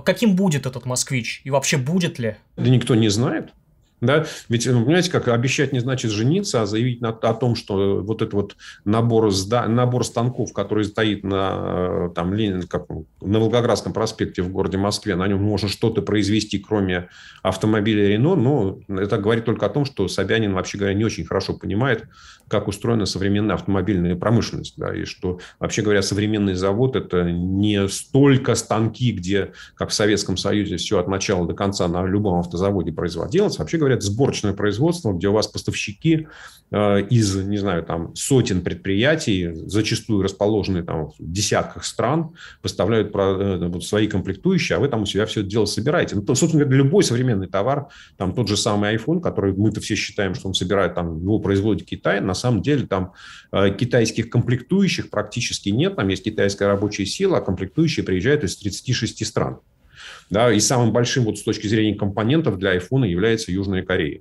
Каким 0.04 0.36
будет 0.36 0.66
этот 0.66 0.86
москвич? 0.86 1.42
И 1.44 1.50
вообще 1.50 1.76
будет 1.76 2.18
ли? 2.18 2.36
Да 2.56 2.70
никто 2.70 2.94
не 2.94 3.08
знает. 3.08 3.50
Да? 4.00 4.24
Ведь, 4.48 4.66
ну, 4.66 4.82
понимаете, 4.84 5.10
как 5.10 5.28
обещать 5.28 5.72
не 5.72 5.80
значит 5.80 6.10
жениться, 6.10 6.62
а 6.62 6.66
заявить 6.66 7.00
на, 7.00 7.10
о 7.10 7.34
том, 7.34 7.54
что 7.54 8.00
вот 8.02 8.22
этот 8.22 8.34
вот 8.34 8.56
набор, 8.84 9.32
сда, 9.32 9.66
набор 9.68 10.04
станков, 10.04 10.52
который 10.52 10.84
стоит 10.84 11.22
на, 11.22 12.08
э, 12.08 12.10
там, 12.14 12.32
Ленин, 12.32 12.62
как, 12.66 12.86
на 13.20 13.38
Волгоградском 13.38 13.92
проспекте 13.92 14.42
в 14.42 14.50
городе 14.50 14.78
Москве, 14.78 15.16
на 15.16 15.26
нем 15.26 15.42
можно 15.42 15.68
что-то 15.68 16.02
произвести, 16.02 16.58
кроме 16.58 17.08
автомобиля 17.42 18.08
Рено, 18.08 18.36
но 18.36 18.80
это 18.88 19.18
говорит 19.18 19.44
только 19.44 19.66
о 19.66 19.70
том, 19.70 19.84
что 19.84 20.08
Собянин, 20.08 20.54
вообще 20.54 20.78
говоря, 20.78 20.94
не 20.94 21.04
очень 21.04 21.24
хорошо 21.24 21.54
понимает, 21.54 22.04
как 22.48 22.66
устроена 22.66 23.06
современная 23.06 23.54
автомобильная 23.54 24.16
промышленность, 24.16 24.74
да, 24.76 24.94
и 24.94 25.04
что, 25.04 25.38
вообще 25.60 25.82
говоря, 25.82 26.02
современный 26.02 26.54
завод– 26.54 26.96
это 26.96 27.30
не 27.30 27.86
столько 27.88 28.56
станки, 28.56 29.12
где, 29.12 29.52
как 29.74 29.90
в 29.90 29.94
Советском 29.94 30.36
Союзе, 30.36 30.76
все 30.76 30.98
от 30.98 31.06
начала 31.06 31.46
до 31.46 31.54
конца 31.54 31.86
на 31.86 32.04
любом 32.04 32.40
автозаводе 32.40 32.92
производилось. 32.92 33.58
Вообще 33.58 33.78
говоря, 33.78 33.89
это 33.94 34.06
сборочное 34.06 34.52
производство, 34.52 35.12
где 35.12 35.28
у 35.28 35.32
вас 35.32 35.46
поставщики 35.46 36.28
э, 36.70 37.02
из, 37.08 37.36
не 37.36 37.58
знаю, 37.58 37.82
там, 37.82 38.14
сотен 38.14 38.62
предприятий, 38.62 39.50
зачастую 39.52 40.22
расположенные 40.22 40.82
там 40.82 41.10
в 41.10 41.14
десятках 41.18 41.84
стран, 41.84 42.34
поставляют 42.62 43.12
э, 43.14 43.80
свои 43.80 44.06
комплектующие, 44.06 44.76
а 44.76 44.80
вы 44.80 44.88
там 44.88 45.02
у 45.02 45.06
себя 45.06 45.26
все 45.26 45.40
это 45.40 45.50
дело 45.50 45.64
собираете. 45.64 46.16
Ну, 46.16 46.22
то, 46.22 46.34
собственно 46.34 46.64
говоря, 46.64 46.82
любой 46.84 47.04
современный 47.04 47.48
товар, 47.48 47.88
там 48.16 48.34
тот 48.34 48.48
же 48.48 48.56
самый 48.56 48.94
iPhone, 48.94 49.20
который 49.20 49.52
мы-то 49.52 49.80
все 49.80 49.94
считаем, 49.94 50.34
что 50.34 50.48
он 50.48 50.54
собирает, 50.54 50.94
там, 50.94 51.20
его 51.20 51.38
производит 51.38 51.86
Китай, 51.86 52.20
на 52.20 52.34
самом 52.34 52.62
деле 52.62 52.86
там 52.86 53.12
э, 53.52 53.70
китайских 53.74 54.30
комплектующих 54.30 55.10
практически 55.10 55.70
нет. 55.70 55.96
Там 55.96 56.08
есть 56.08 56.24
китайская 56.24 56.66
рабочая 56.66 57.06
сила, 57.06 57.38
а 57.38 57.40
комплектующие 57.40 58.04
приезжают 58.04 58.44
из 58.44 58.56
36 58.56 59.26
стран. 59.26 59.58
Да, 60.30 60.52
и 60.52 60.60
самым 60.60 60.92
большим 60.92 61.24
вот 61.24 61.38
с 61.38 61.42
точки 61.42 61.66
зрения 61.66 61.96
компонентов 61.96 62.58
для 62.58 62.76
iPhone 62.76 63.06
является 63.06 63.52
Южная 63.52 63.82
Корея. 63.82 64.20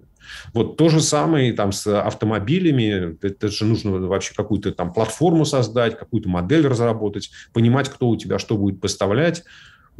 Вот 0.53 0.77
то 0.77 0.89
же 0.89 1.01
самое 1.01 1.53
там 1.53 1.71
с 1.71 1.87
автомобилями. 1.87 3.17
Это 3.21 3.49
же 3.49 3.65
нужно 3.65 3.91
вообще 3.99 4.33
какую-то 4.35 4.71
там 4.71 4.93
платформу 4.93 5.45
создать, 5.45 5.97
какую-то 5.97 6.29
модель 6.29 6.67
разработать, 6.67 7.31
понимать, 7.53 7.89
кто 7.89 8.09
у 8.09 8.17
тебя 8.17 8.39
что 8.39 8.57
будет 8.57 8.79
поставлять. 8.79 9.43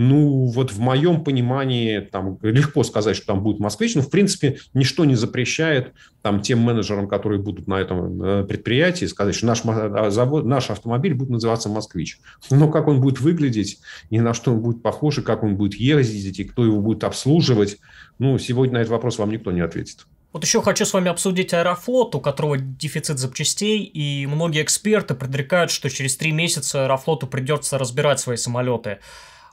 Ну, 0.02 0.46
вот 0.46 0.72
в 0.72 0.80
моем 0.80 1.26
понимании, 1.26 2.00
там 2.00 2.40
легко 2.42 2.84
сказать, 2.86 3.18
что 3.18 3.26
там 3.28 3.44
будет 3.44 3.60
москвич, 3.60 3.96
но, 3.96 4.02
в 4.02 4.10
принципе, 4.10 4.58
ничто 4.74 5.04
не 5.04 5.16
запрещает 5.16 5.92
там 6.22 6.42
тем 6.42 6.60
менеджерам, 6.60 7.06
которые 7.10 7.42
будут 7.42 7.68
на 7.68 7.82
этом 7.82 8.24
э, 8.24 8.44
предприятии, 8.46 9.04
сказать, 9.08 9.36
что 9.36 9.48
наш, 9.48 9.62
а, 9.66 10.10
завод, 10.10 10.46
наш 10.46 10.70
автомобиль 10.70 11.14
будет 11.16 11.32
называться 11.32 11.68
москвич. 11.68 12.22
Но 12.50 12.72
как 12.72 12.88
он 12.88 13.02
будет 13.02 13.20
выглядеть, 13.20 13.82
и 14.10 14.22
на 14.22 14.34
что 14.34 14.54
он 14.54 14.62
будет 14.62 14.82
похож, 14.82 15.18
и 15.18 15.22
как 15.22 15.44
он 15.44 15.58
будет 15.58 15.78
ездить, 15.78 16.40
и 16.40 16.46
кто 16.46 16.64
его 16.64 16.80
будет 16.80 17.04
обслуживать, 17.04 17.78
ну, 18.20 18.38
сегодня 18.38 18.76
на 18.76 18.78
этот 18.78 18.92
вопрос 18.92 19.18
вам 19.18 19.32
никто 19.32 19.52
не 19.52 19.60
ответит. 19.60 20.08
Вот 20.32 20.46
еще 20.46 20.62
хочу 20.62 20.86
с 20.86 20.94
вами 20.94 21.10
обсудить 21.10 21.54
Аэрофлот, 21.54 22.16
у 22.16 22.22
которого 22.22 22.58
дефицит 22.58 23.20
запчастей, 23.20 23.84
и 23.84 24.26
многие 24.28 24.64
эксперты 24.64 25.14
предрекают, 25.14 25.72
что 25.72 25.90
через 25.90 26.16
три 26.16 26.32
месяца 26.32 26.86
Аэрофлоту 26.86 27.28
придется 27.28 27.78
разбирать 27.78 28.22
свои 28.22 28.38
самолеты. 28.38 29.00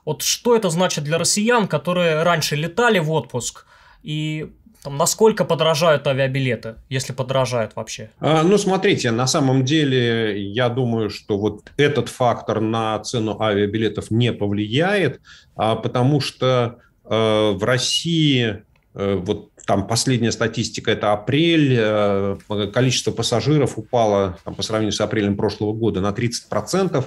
Вот 0.07 0.21
что 0.21 0.55
это 0.55 0.69
значит 0.69 1.03
для 1.03 1.17
россиян, 1.17 1.67
которые 1.67 2.23
раньше 2.23 2.55
летали 2.55 2.97
в 2.97 3.11
отпуск, 3.11 3.65
и 4.03 4.53
там, 4.81 4.95
насколько 4.95 5.43
подорожают 5.43 6.07
авиабилеты, 6.07 6.75
если 6.87 7.11
подорожают 7.11 7.75
вообще? 7.75 8.09
А, 8.21 8.41
ну, 8.43 8.57
смотрите, 8.57 9.11
на 9.11 9.27
самом 9.27 9.65
деле, 9.65 10.41
я 10.41 10.69
думаю, 10.69 11.09
что 11.09 11.37
вот 11.37 11.73
этот 11.75 12.07
фактор 12.07 12.61
на 12.61 12.97
цену 12.99 13.41
авиабилетов 13.41 14.09
не 14.09 14.31
повлияет, 14.31 15.19
а, 15.57 15.75
потому 15.75 16.21
что 16.21 16.77
а, 17.03 17.51
в 17.51 17.61
России 17.65 18.63
э, 18.93 19.15
вот 19.15 19.51
там 19.65 19.87
последняя 19.87 20.31
статистика– 20.31 20.91
это 20.93 21.11
апрель, 21.11 21.75
э, 21.77 22.37
количество 22.73 23.11
пассажиров 23.11 23.77
упало 23.77 24.37
там, 24.45 24.55
по 24.55 24.63
сравнению 24.63 24.93
с 24.93 25.01
апрелем 25.01 25.35
прошлого 25.35 25.73
года 25.73 25.99
на 25.99 26.11
30%, 26.11 27.03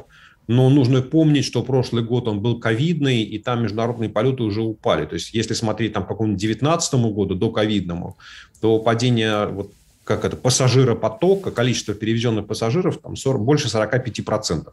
но 0.46 0.68
нужно 0.68 1.00
помнить, 1.00 1.44
что 1.44 1.62
прошлый 1.62 2.02
год 2.02 2.26
он 2.26 2.40
был 2.40 2.58
ковидный, 2.58 3.22
и 3.22 3.38
там 3.38 3.62
международные 3.62 4.10
полеты 4.10 4.42
уже 4.42 4.62
упали. 4.62 5.06
То 5.06 5.14
есть, 5.14 5.32
если 5.32 5.54
смотреть 5.54 5.92
там, 5.92 6.04
к 6.04 6.08
какому-нибудь 6.08 6.40
2019 6.40 6.94
году, 7.14 7.34
до 7.34 7.50
ковидному, 7.50 8.16
то 8.60 8.78
падение 8.80 9.46
вот, 9.46 9.72
как 10.04 10.24
это, 10.24 10.36
пассажиропотока, 10.36 11.50
количество 11.50 11.94
перевезенных 11.94 12.46
пассажиров 12.46 12.98
там 12.98 13.16
40, 13.16 13.42
больше 13.42 13.68
45%. 13.68 14.66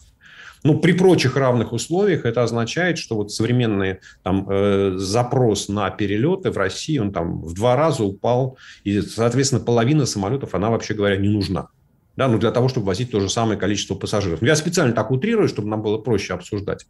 Ну, 0.63 0.79
при 0.79 0.93
прочих 0.93 1.35
равных 1.35 1.71
условиях 1.71 2.25
это 2.25 2.41
означает, 2.41 2.97
что 2.97 3.15
вот 3.15 3.31
современный 3.31 3.99
там, 4.23 4.49
э, 4.49 4.95
запрос 4.97 5.69
на 5.69 5.89
перелеты 5.91 6.49
в 6.49 6.57
России, 6.57 6.97
он 6.97 7.13
там 7.13 7.41
в 7.41 7.53
два 7.53 7.75
раза 7.75 8.03
упал, 8.03 8.57
и, 8.83 9.01
соответственно, 9.01 9.63
половина 9.63 10.07
самолетов, 10.07 10.55
она, 10.55 10.71
вообще 10.71 10.95
говоря, 10.95 11.17
не 11.17 11.29
нужна 11.29 11.69
да, 12.17 12.27
ну, 12.27 12.39
для 12.39 12.51
того, 12.51 12.67
чтобы 12.67 12.87
возить 12.87 13.11
то 13.11 13.19
же 13.19 13.29
самое 13.29 13.59
количество 13.59 13.95
пассажиров. 13.95 14.41
Я 14.41 14.55
специально 14.55 14.93
так 14.93 15.11
утрирую, 15.11 15.47
чтобы 15.47 15.69
нам 15.69 15.81
было 15.83 15.99
проще 15.99 16.33
обсуждать. 16.33 16.87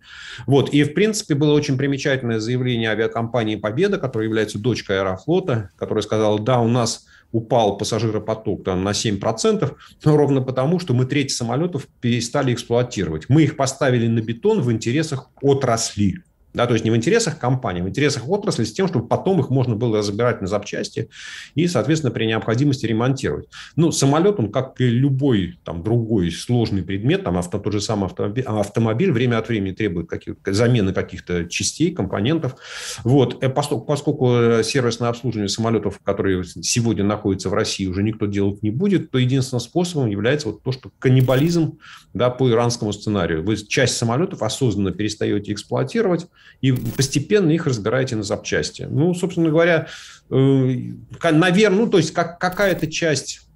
Вот, 0.48 0.74
и, 0.74 0.84
в 0.84 0.93
принципе, 0.93 1.36
было 1.36 1.53
очень 1.53 1.77
примечательное 1.77 2.39
заявление 2.39 2.89
авиакомпании 2.89 3.57
«Победа», 3.57 3.98
которая 3.98 4.27
является 4.27 4.57
дочкой 4.57 5.00
Аэрофлота, 5.00 5.69
которая 5.75 6.01
сказала, 6.01 6.39
да, 6.39 6.60
у 6.62 6.69
нас 6.69 7.05
упал 7.34 7.77
пассажиропоток 7.77 8.63
там, 8.63 8.86
на 8.86 8.91
7%, 8.91 9.75
но 10.05 10.17
ровно 10.17 10.41
потому, 10.41 10.79
что 10.79 10.93
мы 10.93 11.05
треть 11.05 11.31
самолетов 11.31 11.88
перестали 12.00 12.53
эксплуатировать. 12.53 13.25
Мы 13.27 13.43
их 13.43 13.57
поставили 13.57 14.07
на 14.07 14.22
бетон 14.22 14.62
в 14.62 14.72
интересах 14.72 15.29
отрасли. 15.41 16.24
Да, 16.57 16.65
то 16.65 16.73
есть 16.73 16.83
не 16.83 16.89
в 16.89 16.95
интересах 16.95 17.37
компании, 17.37 17.81
а 17.81 17.85
в 17.85 17.89
интересах 17.89 18.27
отрасли 18.27 18.63
с 18.63 18.73
тем, 18.73 18.87
чтобы 18.87 19.07
потом 19.07 19.39
их 19.39 19.51
можно 19.51 19.75
было 19.75 19.99
разбирать 19.99 20.41
на 20.41 20.47
запчасти 20.47 21.07
и, 21.53 21.67
соответственно, 21.67 22.11
при 22.11 22.25
необходимости 22.25 22.87
ремонтировать. 22.87 23.47
Ну, 23.75 23.91
самолет, 23.91 24.39
он 24.39 24.51
как 24.51 24.81
и 24.81 24.89
любой 24.89 25.59
там, 25.63 25.83
другой 25.83 26.31
сложный 26.31 26.81
предмет, 26.81 27.23
там, 27.23 27.37
авто, 27.37 27.59
тот 27.59 27.73
же 27.73 27.79
самый 27.79 28.07
автомобиль, 28.07 28.43
автомобиль 28.43 29.11
время 29.11 29.37
от 29.37 29.49
времени 29.49 29.71
требует 29.71 30.09
каких, 30.09 30.37
замены 30.47 30.93
каких-то 30.93 31.45
частей, 31.45 31.91
компонентов. 31.91 32.55
Вот. 33.03 33.37
Э, 33.43 33.49
поскольку, 33.49 33.85
поскольку 33.85 34.31
э, 34.31 34.63
сервисное 34.63 35.09
обслуживание 35.09 35.49
самолетов, 35.49 35.99
которые 36.03 36.43
сегодня 36.43 37.03
находятся 37.03 37.49
в 37.49 37.53
России, 37.53 37.85
уже 37.85 38.01
никто 38.01 38.25
делать 38.25 38.63
не 38.63 38.71
будет, 38.71 39.11
то 39.11 39.19
единственным 39.19 39.61
способом 39.61 40.07
является 40.07 40.47
вот 40.47 40.63
то, 40.63 40.71
что 40.71 40.89
каннибализм 40.97 41.77
да, 42.15 42.31
по 42.31 42.49
иранскому 42.49 42.93
сценарию. 42.93 43.43
Вы 43.43 43.57
часть 43.57 43.97
самолетов 43.97 44.41
осознанно 44.41 44.89
перестаете 44.89 45.53
эксплуатировать, 45.53 46.25
и 46.61 46.71
постепенно 46.71 47.51
их 47.51 47.65
разбираете 47.65 48.15
на 48.15 48.23
запчасти. 48.23 48.87
Ну, 48.89 49.13
собственно 49.13 49.49
говоря, 49.49 49.87
э, 50.29 50.75
наверное, 51.23 51.79
ну, 51.79 51.87
то 51.87 51.97
есть 51.97 52.13
как, 52.13 52.39
какая-то 52.39 52.87
часть 52.87 53.46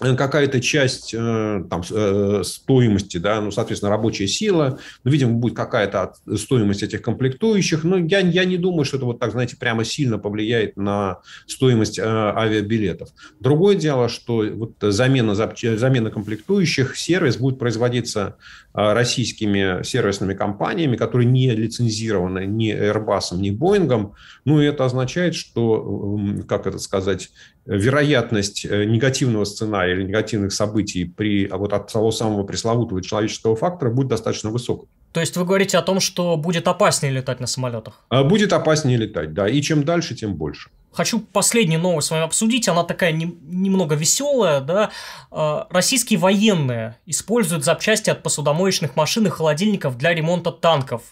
какая-то 0.00 0.60
часть 0.60 1.12
э, 1.12 1.64
там, 1.68 1.82
э, 1.90 2.42
стоимости, 2.44 3.16
да, 3.18 3.40
ну, 3.40 3.50
соответственно, 3.50 3.90
рабочая 3.90 4.28
сила, 4.28 4.78
ну, 5.04 5.10
видимо, 5.10 5.32
будет 5.32 5.56
какая-то 5.56 6.14
стоимость 6.36 6.82
этих 6.82 7.02
комплектующих, 7.02 7.84
но 7.84 7.98
я, 7.98 8.20
я 8.20 8.44
не 8.44 8.56
думаю, 8.56 8.84
что 8.84 8.96
это 8.96 9.06
вот 9.06 9.18
так, 9.18 9.32
знаете, 9.32 9.56
прямо 9.56 9.84
сильно 9.84 10.18
повлияет 10.18 10.76
на 10.76 11.18
стоимость 11.46 11.98
авиабилетов. 11.98 13.10
Другое 13.40 13.74
дело, 13.74 14.08
что 14.08 14.44
вот 14.52 14.74
замена, 14.80 15.34
замена 15.34 16.10
комплектующих, 16.10 16.96
сервис 16.96 17.36
будет 17.36 17.58
производиться 17.58 18.36
российскими 18.72 19.82
сервисными 19.82 20.34
компаниями, 20.34 20.96
которые 20.96 21.26
не 21.26 21.50
лицензированы 21.50 22.46
ни 22.46 22.72
Airbus, 22.72 23.36
ни 23.36 23.50
Boeing, 23.50 24.12
ну, 24.44 24.60
и 24.60 24.66
это 24.66 24.84
означает, 24.84 25.34
что, 25.34 26.18
как 26.48 26.66
это 26.66 26.78
сказать, 26.78 27.30
вероятность 27.68 28.64
э, 28.64 28.84
негативного 28.84 29.44
сценария 29.44 29.87
или 29.92 30.04
негативных 30.04 30.52
событий 30.52 31.04
при, 31.04 31.46
а 31.46 31.56
вот 31.56 31.72
от 31.72 31.92
того 31.92 32.10
самого 32.10 32.44
пресловутого 32.44 33.02
человеческого 33.02 33.56
фактора 33.56 33.90
будет 33.90 34.08
достаточно 34.08 34.50
высокой. 34.50 34.88
То 35.12 35.20
есть 35.20 35.36
вы 35.36 35.44
говорите 35.44 35.78
о 35.78 35.82
том, 35.82 36.00
что 36.00 36.36
будет 36.36 36.68
опаснее 36.68 37.12
летать 37.12 37.40
на 37.40 37.46
самолетах? 37.46 38.04
А, 38.08 38.24
будет 38.24 38.52
опаснее 38.52 38.98
летать, 38.98 39.32
да. 39.32 39.48
И 39.48 39.60
чем 39.62 39.84
дальше, 39.84 40.14
тем 40.14 40.34
больше. 40.34 40.70
Хочу 40.92 41.20
последнюю 41.20 41.80
новость 41.80 42.08
с 42.08 42.10
вами 42.10 42.24
обсудить. 42.24 42.68
Она 42.68 42.82
такая 42.84 43.12
не, 43.12 43.36
немного 43.42 43.94
веселая, 43.94 44.60
да. 44.60 44.90
А, 45.30 45.66
российские 45.70 46.18
военные 46.18 46.96
используют 47.06 47.64
запчасти 47.64 48.10
от 48.10 48.22
посудомоечных 48.22 48.96
машин 48.96 49.26
и 49.26 49.30
холодильников 49.30 49.96
для 49.96 50.14
ремонта 50.14 50.52
танков. 50.52 51.02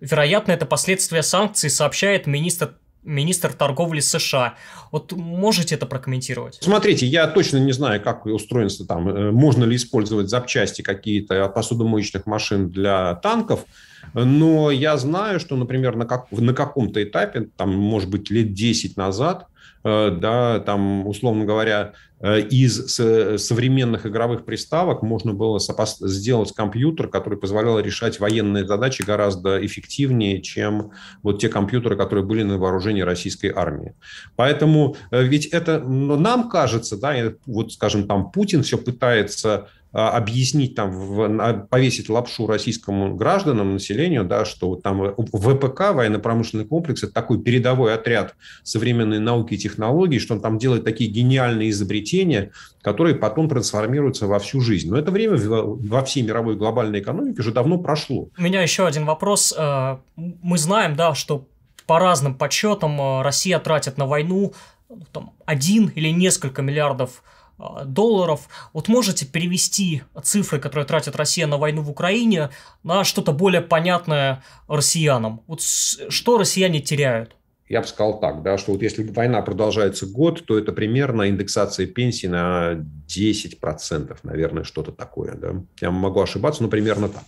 Вероятно, 0.00 0.52
это 0.52 0.66
последствия 0.66 1.22
санкций, 1.22 1.70
сообщает 1.70 2.26
министр 2.26 2.74
министр 3.04 3.52
торговли 3.52 4.00
США. 4.00 4.54
Вот 4.90 5.12
можете 5.12 5.74
это 5.74 5.86
прокомментировать? 5.86 6.58
Смотрите, 6.60 7.06
я 7.06 7.26
точно 7.26 7.58
не 7.58 7.72
знаю, 7.72 8.02
как 8.02 8.26
устроен 8.26 8.68
там, 8.88 9.08
э, 9.08 9.30
можно 9.30 9.64
ли 9.64 9.76
использовать 9.76 10.28
запчасти 10.28 10.82
какие-то 10.82 11.44
от 11.44 11.54
посудомоечных 11.54 12.26
машин 12.26 12.70
для 12.70 13.14
танков, 13.16 13.64
но 14.12 14.70
я 14.70 14.96
знаю, 14.96 15.40
что, 15.40 15.56
например, 15.56 15.96
на, 15.96 16.06
как, 16.06 16.30
на 16.30 16.54
каком-то 16.54 17.02
этапе, 17.02 17.48
там, 17.56 17.74
может 17.74 18.10
быть, 18.10 18.30
лет 18.30 18.52
10 18.52 18.96
назад, 18.96 19.46
да, 19.84 20.60
там, 20.60 21.06
условно 21.06 21.44
говоря, 21.44 21.92
э, 22.20 22.40
из 22.40 22.86
современных 22.96 24.06
игровых 24.06 24.46
приставок 24.46 25.02
можно 25.02 25.34
было 25.34 25.60
сделать 25.60 26.52
компьютер, 26.52 27.08
который 27.08 27.38
позволял 27.38 27.78
решать 27.78 28.18
военные 28.18 28.66
задачи 28.66 29.02
гораздо 29.02 29.64
эффективнее, 29.64 30.40
чем 30.40 30.92
вот 31.22 31.38
те 31.38 31.50
компьютеры, 31.50 31.96
которые 31.96 32.24
были 32.24 32.42
на 32.42 32.56
вооружении 32.56 33.02
российской 33.02 33.52
армии. 33.54 33.94
Поэтому 34.36 34.96
э, 35.10 35.22
ведь 35.22 35.46
это 35.46 35.80
нам 35.80 36.48
кажется, 36.48 36.96
да, 36.96 37.14
вот, 37.44 37.72
скажем, 37.72 38.08
там 38.08 38.30
Путин 38.30 38.62
все 38.62 38.78
пытается 38.78 39.68
объяснить, 39.94 40.74
там, 40.74 41.68
повесить 41.68 42.08
лапшу 42.08 42.48
российскому 42.48 43.14
гражданам, 43.14 43.74
населению, 43.74 44.24
да, 44.24 44.44
что 44.44 44.74
там 44.74 45.14
ВПК, 45.16 45.92
военно-промышленный 45.92 46.64
комплекс, 46.64 47.04
это 47.04 47.12
такой 47.12 47.40
передовой 47.40 47.94
отряд 47.94 48.34
современной 48.64 49.20
науки 49.20 49.54
и 49.54 49.58
технологий, 49.58 50.18
что 50.18 50.34
он 50.34 50.40
там 50.40 50.58
делает 50.58 50.84
такие 50.84 51.08
гениальные 51.08 51.70
изобретения, 51.70 52.50
которые 52.82 53.14
потом 53.14 53.48
трансформируются 53.48 54.26
во 54.26 54.40
всю 54.40 54.60
жизнь. 54.60 54.90
Но 54.90 54.98
это 54.98 55.12
время 55.12 55.36
во 55.38 56.04
всей 56.04 56.22
мировой 56.22 56.56
глобальной 56.56 56.98
экономике 56.98 57.40
уже 57.40 57.52
давно 57.52 57.78
прошло. 57.78 58.28
У 58.36 58.42
меня 58.42 58.62
еще 58.62 58.88
один 58.88 59.06
вопрос. 59.06 59.54
Э, 59.56 59.98
мы 60.16 60.58
знаем, 60.58 60.96
да, 60.96 61.14
что 61.14 61.46
по 61.86 62.00
разным 62.00 62.34
подсчетам 62.34 63.00
э, 63.00 63.22
Россия 63.22 63.60
тратит 63.60 63.96
на 63.96 64.06
войну 64.06 64.54
ну, 64.88 65.02
там, 65.12 65.32
один 65.46 65.88
или 65.94 66.08
несколько 66.08 66.62
миллиардов 66.62 67.22
а, 67.22 67.34
долларов. 67.84 68.48
Вот 68.72 68.88
можете 68.88 69.26
перевести 69.26 70.02
цифры, 70.22 70.58
которые 70.58 70.86
тратит 70.86 71.16
Россия 71.16 71.46
на 71.46 71.56
войну 71.56 71.82
в 71.82 71.90
Украине, 71.90 72.50
на 72.82 73.04
что-то 73.04 73.32
более 73.32 73.60
понятное 73.60 74.42
россиянам? 74.68 75.42
Вот 75.46 75.62
что 75.62 76.38
россияне 76.38 76.80
теряют? 76.80 77.36
Я 77.68 77.80
бы 77.80 77.86
сказал 77.86 78.20
так, 78.20 78.42
да, 78.42 78.58
что 78.58 78.72
вот 78.72 78.82
если 78.82 79.02
война 79.04 79.40
продолжается 79.40 80.06
год, 80.06 80.44
то 80.44 80.58
это 80.58 80.72
примерно 80.72 81.30
индексация 81.30 81.86
пенсии 81.86 82.26
на 82.26 82.84
10%, 83.08 84.18
наверное, 84.22 84.64
что-то 84.64 84.92
такое. 84.92 85.34
Да. 85.34 85.54
Я 85.80 85.90
могу 85.90 86.20
ошибаться, 86.20 86.62
но 86.62 86.68
примерно 86.68 87.08
так 87.08 87.24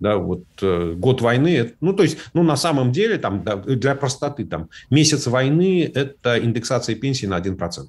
да, 0.00 0.16
вот 0.16 0.44
э, 0.62 0.94
год 0.96 1.20
войны, 1.20 1.74
ну, 1.80 1.92
то 1.92 2.02
есть, 2.02 2.18
ну, 2.32 2.42
на 2.42 2.56
самом 2.56 2.92
деле, 2.92 3.18
там, 3.18 3.42
да, 3.44 3.56
для 3.56 3.94
простоты, 3.94 4.44
там, 4.44 4.68
месяц 4.90 5.26
войны– 5.26 5.90
это 5.94 6.38
индексация 6.38 6.96
пенсии 6.96 7.26
на 7.26 7.38
1%. 7.38 7.86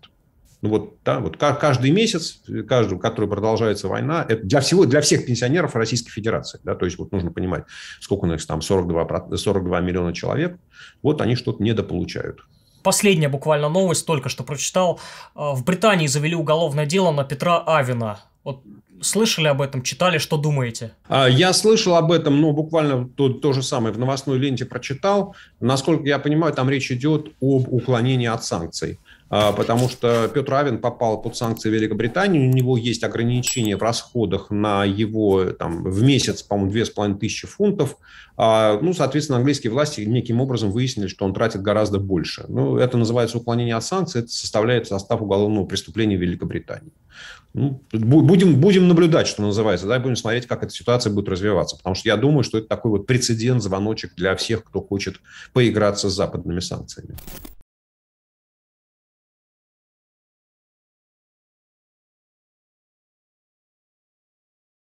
Ну 0.62 0.70
вот, 0.70 0.98
да, 1.04 1.20
вот 1.20 1.38
каждый 1.38 1.92
месяц, 1.92 2.42
каждый, 2.68 2.98
который 3.00 3.30
продолжается 3.30 3.88
война, 3.88 4.26
это 4.28 4.44
для, 4.44 4.62
всего, 4.62 4.86
для 4.86 5.02
всех 5.02 5.26
пенсионеров 5.26 5.76
Российской 5.76 6.12
Федерации. 6.12 6.60
Да, 6.64 6.76
то 6.76 6.86
есть 6.86 6.98
вот 6.98 7.12
нужно 7.12 7.32
понимать, 7.32 7.66
сколько 8.00 8.26
у 8.26 8.28
них 8.28 8.46
там 8.46 8.62
42, 8.62 9.38
42 9.38 9.82
миллиона 9.82 10.14
человек, 10.14 10.58
вот 11.02 11.22
они 11.22 11.36
что-то 11.36 11.62
недополучают. 11.62 12.40
Последняя 12.84 13.30
буквально 13.30 13.68
новость, 13.68 14.06
только 14.06 14.30
что 14.30 14.44
прочитал. 14.44 15.00
А, 15.34 15.56
в 15.56 15.64
Британии 15.64 16.08
завели 16.08 16.36
уголовное 16.36 16.86
дело 16.86 17.12
на 17.12 17.24
Петра 17.24 17.64
Авина. 17.66 18.20
Вот 18.44 18.62
слышали 19.02 19.48
об 19.48 19.62
этом, 19.62 19.82
читали, 19.82 20.18
что 20.18 20.38
думаете? 20.38 20.92
А, 21.08 21.28
я 21.28 21.54
слышал 21.54 21.96
об 21.96 22.12
этом, 22.12 22.40
но 22.42 22.52
буквально 22.52 23.08
то, 23.08 23.30
то 23.30 23.54
же 23.54 23.64
самое 23.64 23.94
в 23.94 24.00
новостной 24.00 24.38
ленте 24.38 24.66
прочитал. 24.66 25.36
Насколько 25.60 26.08
я 26.08 26.20
понимаю, 26.20 26.54
там 26.54 26.70
речь 26.70 26.92
идет 26.92 27.28
об 27.42 27.72
уклонении 27.72 28.28
от 28.28 28.44
санкций. 28.44 29.00
а, 29.30 29.52
потому 29.52 29.90
что 29.90 30.30
Петр 30.34 30.54
Авен 30.54 30.78
попал 30.78 31.22
под 31.22 31.36
санкции 31.36 31.70
Великобритании, 31.70 32.48
у 32.48 32.52
него 32.52 32.78
есть 32.78 33.04
ограничения 33.04 33.76
в 33.76 33.82
расходах 33.82 34.50
на 34.52 34.86
его 34.86 35.46
там, 35.46 35.84
в 35.84 36.04
месяц, 36.04 36.44
по-моему, 36.44 36.72
2500 36.72 37.50
фунтов. 37.50 37.98
А, 38.38 38.80
ну, 38.82 38.94
соответственно, 38.94 39.38
английские 39.38 39.72
власти 39.72 40.02
неким 40.02 40.42
образом 40.42 40.72
выяснили, 40.72 41.08
что 41.08 41.26
он 41.26 41.34
тратит 41.34 41.62
гораздо 41.62 42.00
больше. 42.00 42.46
Ну, 42.48 42.78
это 42.78 42.98
называется 42.98 43.38
уклонение 43.38 43.76
от 43.76 43.84
санкций, 43.84 44.22
это 44.22 44.30
составляет 44.30 44.88
состав 44.88 45.22
уголовного 45.22 45.66
преступления 45.66 46.18
Великобритании. 46.18 46.92
Ну, 47.58 47.82
будем, 47.94 48.60
будем 48.60 48.90
наблюдать, 48.90 49.28
что 49.28 49.42
называется, 49.42 49.88
да, 49.88 49.98
будем 49.98 50.18
смотреть, 50.18 50.46
как 50.46 50.64
эта 50.64 50.74
ситуация 50.74 51.14
будет 51.14 51.30
развиваться. 51.30 51.78
Потому 51.78 51.96
что 51.96 52.10
я 52.10 52.18
думаю, 52.18 52.44
что 52.44 52.58
это 52.58 52.68
такой 52.68 52.92
вот 52.92 53.08
прецедент, 53.08 53.64
звоночек 53.64 54.14
для 54.16 54.36
всех, 54.36 54.66
кто 54.66 54.82
хочет 54.82 55.22
поиграться 55.54 56.10
с 56.10 56.14
западными 56.14 56.60
санкциями. 56.60 57.16